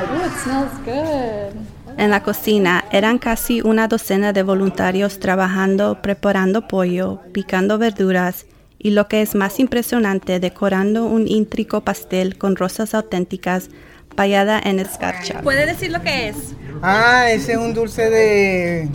Ooh, 0.10 0.26
it 0.26 0.34
smells 0.44 0.72
good. 0.84 1.62
En 1.96 2.10
la 2.10 2.24
cocina 2.24 2.86
eran 2.92 3.20
casi 3.20 3.62
una 3.62 3.88
docena 3.88 4.34
de 4.34 4.42
voluntarios 4.42 5.20
trabajando, 5.20 6.02
preparando 6.02 6.68
pollo, 6.68 7.22
picando 7.34 7.78
verduras 7.78 8.48
y 8.80 8.92
lo 8.92 9.08
que 9.08 9.22
es 9.22 9.36
más 9.36 9.60
impresionante, 9.60 10.40
decorando 10.40 11.06
un 11.06 11.28
íntrico 11.28 11.82
pastel 11.82 12.40
con 12.40 12.56
rosas 12.56 12.96
auténticas 12.96 13.70
payada 14.18 14.60
en 14.60 14.80
escarcha. 14.80 15.42
¿Puede 15.42 15.68
decir 15.68 15.92
lo 15.92 16.02
que 16.02 16.30
es? 16.30 16.36
Ah, 16.82 17.30
ese 17.30 17.54
es 17.54 17.58
un 17.58 17.74
dulce 17.74 18.10
de 18.10 18.90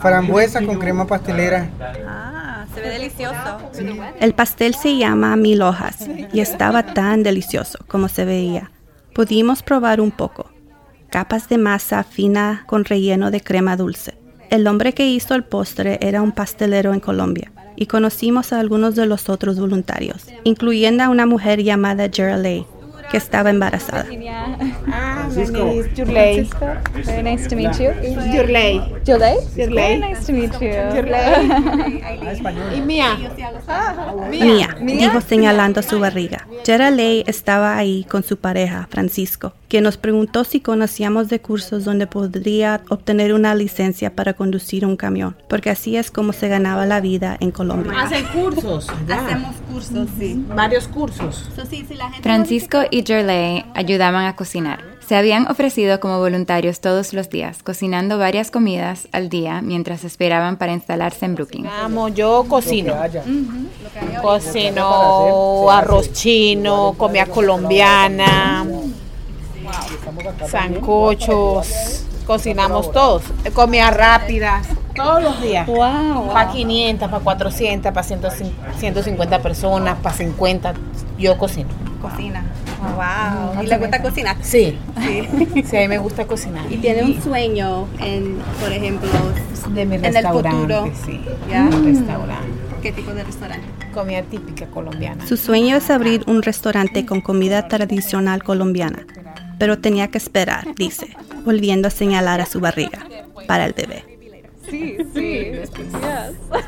frambuesa 0.00 0.64
con 0.64 0.78
crema 0.78 1.06
pastelera. 1.06 1.68
Ah, 2.06 2.64
se 2.72 2.80
ve 2.80 2.88
delicioso. 2.88 3.58
El 4.20 4.34
pastel 4.34 4.74
se 4.74 4.96
llama 4.96 5.36
mil 5.36 5.62
hojas 5.62 6.08
y 6.32 6.40
estaba 6.40 6.94
tan 6.94 7.22
delicioso 7.22 7.78
como 7.88 8.08
se 8.08 8.24
veía. 8.24 8.70
Pudimos 9.14 9.62
probar 9.62 10.00
un 10.00 10.12
poco. 10.12 10.50
Capas 11.10 11.48
de 11.48 11.58
masa 11.58 12.04
fina 12.04 12.62
con 12.66 12.84
relleno 12.84 13.30
de 13.32 13.40
crema 13.40 13.76
dulce. 13.76 14.14
El 14.48 14.66
hombre 14.66 14.94
que 14.94 15.08
hizo 15.08 15.34
el 15.34 15.42
postre 15.42 15.98
era 16.00 16.22
un 16.22 16.32
pastelero 16.32 16.94
en 16.94 17.00
Colombia 17.00 17.50
y 17.74 17.86
conocimos 17.86 18.52
a 18.52 18.60
algunos 18.60 18.94
de 18.94 19.06
los 19.06 19.28
otros 19.28 19.58
voluntarios, 19.58 20.26
incluyendo 20.44 21.02
a 21.02 21.08
una 21.08 21.26
mujer 21.26 21.62
llamada 21.62 22.08
Geraldine, 22.12 22.66
que 23.10 23.16
estaba 23.16 23.50
embarazada. 23.50 24.06
Ah, 24.90 25.28
name 25.34 25.74
is 25.76 25.88
Jurley. 25.96 26.48
Very 27.04 27.22
nice 27.22 27.48
to 27.48 27.56
meet 27.56 27.78
you. 27.78 27.90
Jurley. 28.32 28.80
Jurley? 29.06 29.36
Jurley. 29.56 29.98
Nice 29.98 30.26
to 30.26 30.32
meet 30.32 30.52
you. 30.60 30.68
Y 32.76 32.80
Mía. 32.80 33.16
Mía, 34.30 34.76
dijo 34.82 35.20
señalando 35.20 35.82
su 35.82 35.98
barriga. 35.98 36.46
Geraldine 36.64 37.24
estaba 37.26 37.76
ahí 37.76 38.04
con 38.04 38.22
su 38.22 38.36
pareja, 38.36 38.88
Francisco, 38.90 39.54
que 39.68 39.80
nos 39.80 39.96
preguntó 39.96 40.44
si 40.44 40.60
conocíamos 40.60 41.28
de 41.28 41.40
cursos 41.40 41.84
donde 41.84 42.06
podría 42.06 42.82
obtener 42.88 43.32
una 43.32 43.54
licencia 43.54 44.14
para 44.14 44.34
conducir 44.34 44.84
un 44.84 44.96
camión, 44.96 45.36
porque 45.48 45.70
así 45.70 45.96
es 45.96 46.10
como 46.10 46.32
se 46.32 46.48
ganaba 46.48 46.86
la 46.86 47.00
vida 47.00 47.36
en 47.40 47.50
Colombia. 47.50 47.92
Hacen 48.00 48.24
cursos. 48.26 48.86
ya. 49.06 49.26
Hacemos 49.26 49.56
cursos, 49.70 50.08
sí. 50.18 50.44
Varios 50.54 50.88
cursos. 50.88 51.48
Francisco 52.22 52.78
y 52.90 52.97
Gerley 53.06 53.64
ayudaban 53.74 54.26
a 54.26 54.36
cocinar. 54.36 54.84
Se 55.06 55.16
habían 55.16 55.50
ofrecido 55.50 56.00
como 56.00 56.18
voluntarios 56.18 56.80
todos 56.80 57.14
los 57.14 57.30
días, 57.30 57.62
cocinando 57.62 58.18
varias 58.18 58.50
comidas 58.50 59.08
al 59.12 59.30
día 59.30 59.62
mientras 59.62 60.04
esperaban 60.04 60.58
para 60.58 60.72
instalarse 60.72 61.24
en 61.24 61.34
Brooklyn. 61.34 61.64
Vamos, 61.64 62.14
yo 62.14 62.44
cocino. 62.46 62.94
Cocino 64.20 65.70
arroz 65.70 66.12
chino, 66.12 66.94
comida 66.98 67.24
colombiana, 67.24 68.66
sancochos, 70.46 72.04
cocinamos 72.26 72.92
todos. 72.92 73.22
Comidas 73.54 73.96
rápidas, 73.96 74.68
todos 74.94 75.22
los 75.22 75.40
días. 75.40 75.66
Wow. 75.66 76.32
Para 76.32 76.50
500, 76.50 77.08
para 77.08 77.24
400, 77.24 77.92
para 77.92 78.06
150 78.06 79.38
personas, 79.42 79.98
para 80.02 80.14
50. 80.14 80.74
Yo 81.18 81.38
cocino. 81.38 81.70
cocina. 82.02 82.44
Wow. 82.80 83.62
¿Y 83.62 83.66
le 83.66 83.78
gusta 83.78 84.02
cocinar? 84.02 84.36
Sí, 84.40 84.78
Sí. 85.00 85.62
sí, 85.64 85.76
a 85.76 85.80
mí 85.80 85.88
me 85.88 85.98
gusta 85.98 86.26
cocinar. 86.26 86.70
Y 86.72 86.76
tiene 86.76 87.02
un 87.04 87.20
sueño 87.22 87.86
en, 88.00 88.38
por 88.60 88.72
ejemplo, 88.72 89.08
de 89.74 89.84
mi 89.86 89.96
en 89.96 90.04
el 90.04 90.26
futuro. 90.26 90.90
sí. 91.04 91.20
¿Ya? 91.50 91.68
Restaurante. 91.68 92.48
¿Qué 92.82 92.92
tipo 92.92 93.12
de 93.12 93.24
restaurante? 93.24 93.66
Comida 93.92 94.22
típica 94.22 94.66
colombiana. 94.66 95.26
Su 95.26 95.36
sueño 95.36 95.76
es 95.76 95.90
abrir 95.90 96.22
un 96.28 96.42
restaurante 96.42 97.04
con 97.04 97.20
comida 97.20 97.66
tradicional 97.66 98.44
colombiana, 98.44 99.04
pero 99.58 99.78
tenía 99.78 100.08
que 100.08 100.18
esperar, 100.18 100.68
dice, 100.76 101.08
volviendo 101.44 101.88
a 101.88 101.90
señalar 101.90 102.40
a 102.40 102.46
su 102.46 102.60
barriga, 102.60 103.00
para 103.48 103.64
el 103.66 103.72
bebé. 103.72 104.04
Sí, 104.70 104.96
sí. 105.14 105.50
Yes, 105.54 105.70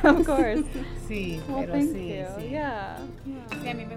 of 0.04 0.26
course. 0.26 0.64
Sí, 1.06 1.38
pero 1.54 1.74
sí, 1.74 1.90
sí. 2.38 2.48
Yeah. 2.50 2.96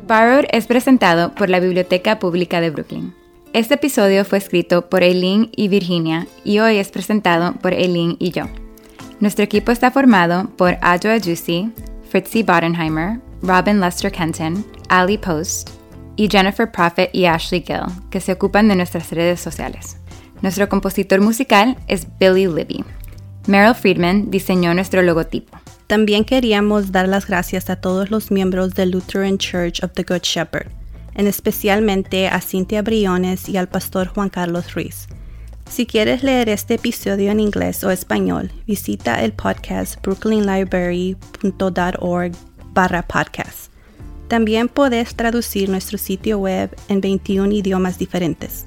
Borrowed 0.08 0.46
es 0.52 0.68
presentado 0.68 1.34
por 1.34 1.50
la 1.50 1.60
Biblioteca 1.60 2.20
Pública 2.20 2.62
de 2.62 2.70
Brooklyn. 2.70 3.14
Este 3.54 3.76
episodio 3.76 4.26
fue 4.26 4.40
escrito 4.40 4.90
por 4.90 5.04
Eileen 5.04 5.50
y 5.56 5.68
Virginia 5.68 6.28
y 6.44 6.60
hoy 6.60 6.78
es 6.78 6.90
presentado 6.90 7.54
por 7.54 7.74
Eileen 7.74 8.18
y 8.20 8.32
yo. 8.32 8.46
Nuestro 9.20 9.46
equipo 9.46 9.72
está 9.72 9.92
formado 9.92 10.50
por 10.58 10.78
Adwa 10.82 11.20
Juicy, 11.24 11.72
Fritzy 12.10 12.44
Bodenheimer, 12.44 13.20
Robin 13.42 13.80
Lester 13.80 14.12
Kenton, 14.12 14.66
Ali 14.90 15.18
Post 15.18 15.70
y 16.16 16.28
Jennifer 16.30 16.72
Prophet 16.72 17.10
y 17.14 17.26
Ashley 17.26 17.64
Gill, 17.66 17.86
que 18.10 18.20
se 18.20 18.34
ocupan 18.34 18.68
de 18.68 18.76
nuestras 18.76 19.12
redes 19.12 19.40
sociales. 19.40 19.98
Nuestro 20.42 20.68
compositor 20.68 21.22
musical 21.22 21.78
es 21.88 22.06
Billy 22.20 22.48
Libby. 22.48 22.84
Meryl 23.48 23.76
Friedman 23.76 24.30
diseñó 24.30 24.74
nuestro 24.74 25.02
logotipo. 25.02 25.63
También 25.94 26.26
queríamos 26.26 26.92
dar 26.92 27.08
las 27.08 27.28
gracias 27.28 27.70
a 27.70 27.76
todos 27.76 28.10
los 28.10 28.32
miembros 28.32 28.74
del 28.74 28.90
Lutheran 28.90 29.38
Church 29.38 29.84
of 29.84 29.92
the 29.94 30.02
Good 30.02 30.24
Shepherd, 30.24 30.72
en 31.14 31.28
especialmente 31.28 32.28
a 32.28 32.42
Cynthia 32.42 32.82
Briones 32.82 33.48
y 33.48 33.58
al 33.58 33.70
pastor 33.70 34.08
Juan 34.08 34.30
Carlos 34.30 34.74
Ruiz. 34.74 35.06
Si 35.70 35.86
quieres 35.86 36.24
leer 36.24 36.50
este 36.50 36.74
episodio 36.74 37.30
en 37.30 37.40
inglés 37.40 37.84
o 37.84 37.92
español, 37.92 38.52
visita 38.66 39.24
el 39.24 39.34
podcast 39.34 40.02
brooklynlibrary.org 40.02 42.32
barra 42.74 43.04
podcast. 43.04 43.72
También 44.30 44.70
puedes 44.70 45.14
traducir 45.14 45.70
nuestro 45.70 46.00
sitio 46.00 46.40
web 46.40 46.76
en 46.88 47.02
21 47.02 47.54
idiomas 47.54 48.00
diferentes. 48.00 48.66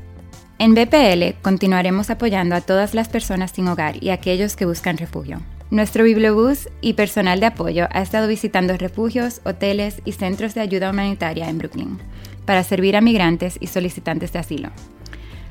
En 0.60 0.76
BPL 0.76 1.40
continuaremos 1.42 2.08
apoyando 2.08 2.54
a 2.54 2.60
todas 2.60 2.94
las 2.94 3.08
personas 3.08 3.50
sin 3.50 3.66
hogar 3.66 4.00
y 4.00 4.10
a 4.10 4.14
aquellos 4.14 4.54
que 4.54 4.64
buscan 4.64 4.96
refugio. 4.96 5.42
Nuestro 5.70 6.04
bibliobús 6.04 6.68
y 6.80 6.92
personal 6.92 7.40
de 7.40 7.46
apoyo 7.46 7.88
ha 7.90 8.00
estado 8.00 8.28
visitando 8.28 8.76
refugios, 8.76 9.40
hoteles 9.44 10.00
y 10.04 10.12
centros 10.12 10.54
de 10.54 10.60
ayuda 10.60 10.90
humanitaria 10.90 11.48
en 11.48 11.58
Brooklyn 11.58 11.98
para 12.44 12.62
servir 12.62 12.96
a 12.96 13.00
migrantes 13.00 13.58
y 13.60 13.66
solicitantes 13.66 14.32
de 14.32 14.38
asilo. 14.38 14.70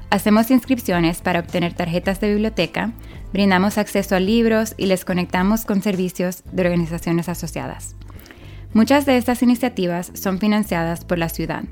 Hacemos 0.10 0.50
inscripciones 0.52 1.20
para 1.20 1.42
obtener 1.42 1.74
tarjetas 1.74 2.22
de 2.22 2.30
biblioteca, 2.30 2.94
brindamos 3.34 3.78
acceso 3.78 4.16
a 4.16 4.22
libros 4.22 4.74
y 4.78 4.86
les 4.86 5.04
conectamos 5.04 5.66
con 5.66 5.82
servicios 5.82 6.44
de 6.50 6.62
organizaciones 6.62 7.28
asociadas. 7.28 7.98
Muchas 8.74 9.06
de 9.06 9.18
estas 9.18 9.44
iniciativas 9.44 10.12
son 10.14 10.40
financiadas 10.40 11.04
por 11.04 11.18
la 11.18 11.28
ciudad, 11.28 11.66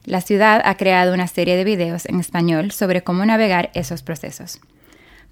La 0.04 0.20
ciudad 0.20 0.62
ha 0.64 0.76
creado 0.76 1.12
una 1.12 1.26
serie 1.26 1.56
de 1.56 1.64
videos 1.64 2.06
en 2.06 2.20
español 2.20 2.70
sobre 2.70 3.02
cómo 3.02 3.26
navegar 3.26 3.72
esos 3.74 4.04
procesos. 4.04 4.60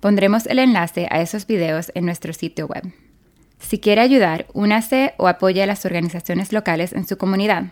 Pondremos 0.01 0.47
el 0.47 0.59
enlace 0.59 1.07
a 1.09 1.21
esos 1.21 1.47
videos 1.47 1.93
en 1.95 2.05
nuestro 2.05 2.33
sitio 2.33 2.67
web. 2.67 2.93
Si 3.61 3.79
quiere 3.79 4.01
ayudar, 4.01 4.47
únase 4.55 5.15
o 5.17 5.29
apoye 5.29 5.63
a 5.63 5.67
las 5.67 5.85
organizaciones 5.85 6.53
locales 6.53 6.93
en 6.93 7.07
su 7.07 7.17
comunidad. 7.17 7.67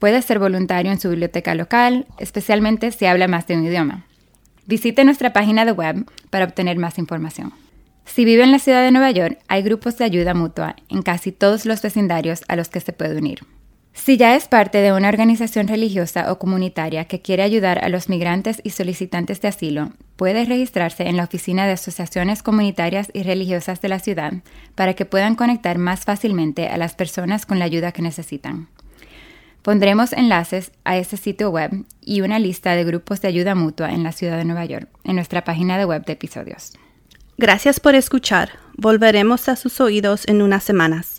Puede 0.00 0.20
ser 0.22 0.40
voluntario 0.40 0.90
en 0.90 0.98
su 0.98 1.10
biblioteca 1.10 1.54
local, 1.54 2.06
especialmente 2.18 2.90
si 2.90 3.06
habla 3.06 3.28
más 3.28 3.46
de 3.46 3.56
un 3.56 3.66
idioma. 3.66 4.04
Visite 4.66 5.04
nuestra 5.04 5.32
página 5.32 5.64
de 5.64 5.70
web 5.70 6.06
para 6.30 6.44
obtener 6.44 6.76
más 6.76 6.98
información. 6.98 7.61
Si 8.04 8.24
vive 8.24 8.42
en 8.42 8.52
la 8.52 8.58
ciudad 8.58 8.82
de 8.82 8.90
Nueva 8.90 9.10
York, 9.10 9.38
hay 9.48 9.62
grupos 9.62 9.96
de 9.96 10.04
ayuda 10.04 10.34
mutua 10.34 10.76
en 10.88 11.02
casi 11.02 11.32
todos 11.32 11.64
los 11.64 11.80
vecindarios 11.82 12.42
a 12.48 12.56
los 12.56 12.68
que 12.68 12.80
se 12.80 12.92
puede 12.92 13.16
unir. 13.16 13.40
Si 13.94 14.16
ya 14.16 14.34
es 14.34 14.48
parte 14.48 14.78
de 14.78 14.92
una 14.92 15.08
organización 15.08 15.68
religiosa 15.68 16.32
o 16.32 16.38
comunitaria 16.38 17.04
que 17.04 17.20
quiere 17.20 17.42
ayudar 17.42 17.84
a 17.84 17.90
los 17.90 18.08
migrantes 18.08 18.60
y 18.64 18.70
solicitantes 18.70 19.40
de 19.40 19.48
asilo, 19.48 19.92
puede 20.16 20.44
registrarse 20.46 21.08
en 21.08 21.16
la 21.16 21.24
Oficina 21.24 21.66
de 21.66 21.72
Asociaciones 21.72 22.42
Comunitarias 22.42 23.10
y 23.12 23.22
Religiosas 23.22 23.82
de 23.82 23.88
la 23.88 23.98
ciudad 23.98 24.32
para 24.74 24.94
que 24.94 25.04
puedan 25.04 25.34
conectar 25.34 25.76
más 25.76 26.04
fácilmente 26.04 26.68
a 26.68 26.78
las 26.78 26.94
personas 26.94 27.44
con 27.44 27.58
la 27.58 27.66
ayuda 27.66 27.92
que 27.92 28.02
necesitan. 28.02 28.68
Pondremos 29.60 30.12
enlaces 30.12 30.72
a 30.84 30.96
ese 30.96 31.16
sitio 31.16 31.50
web 31.50 31.84
y 32.00 32.22
una 32.22 32.38
lista 32.38 32.74
de 32.74 32.84
grupos 32.84 33.20
de 33.20 33.28
ayuda 33.28 33.54
mutua 33.54 33.92
en 33.92 34.02
la 34.02 34.12
ciudad 34.12 34.38
de 34.38 34.44
Nueva 34.44 34.64
York 34.64 34.88
en 35.04 35.16
nuestra 35.16 35.44
página 35.44 35.78
de 35.78 35.84
web 35.84 36.04
de 36.04 36.14
episodios. 36.14 36.72
Gracias 37.38 37.80
por 37.80 37.94
escuchar. 37.94 38.58
Volveremos 38.76 39.48
a 39.48 39.56
sus 39.56 39.80
oídos 39.80 40.26
en 40.28 40.42
unas 40.42 40.64
semanas. 40.64 41.11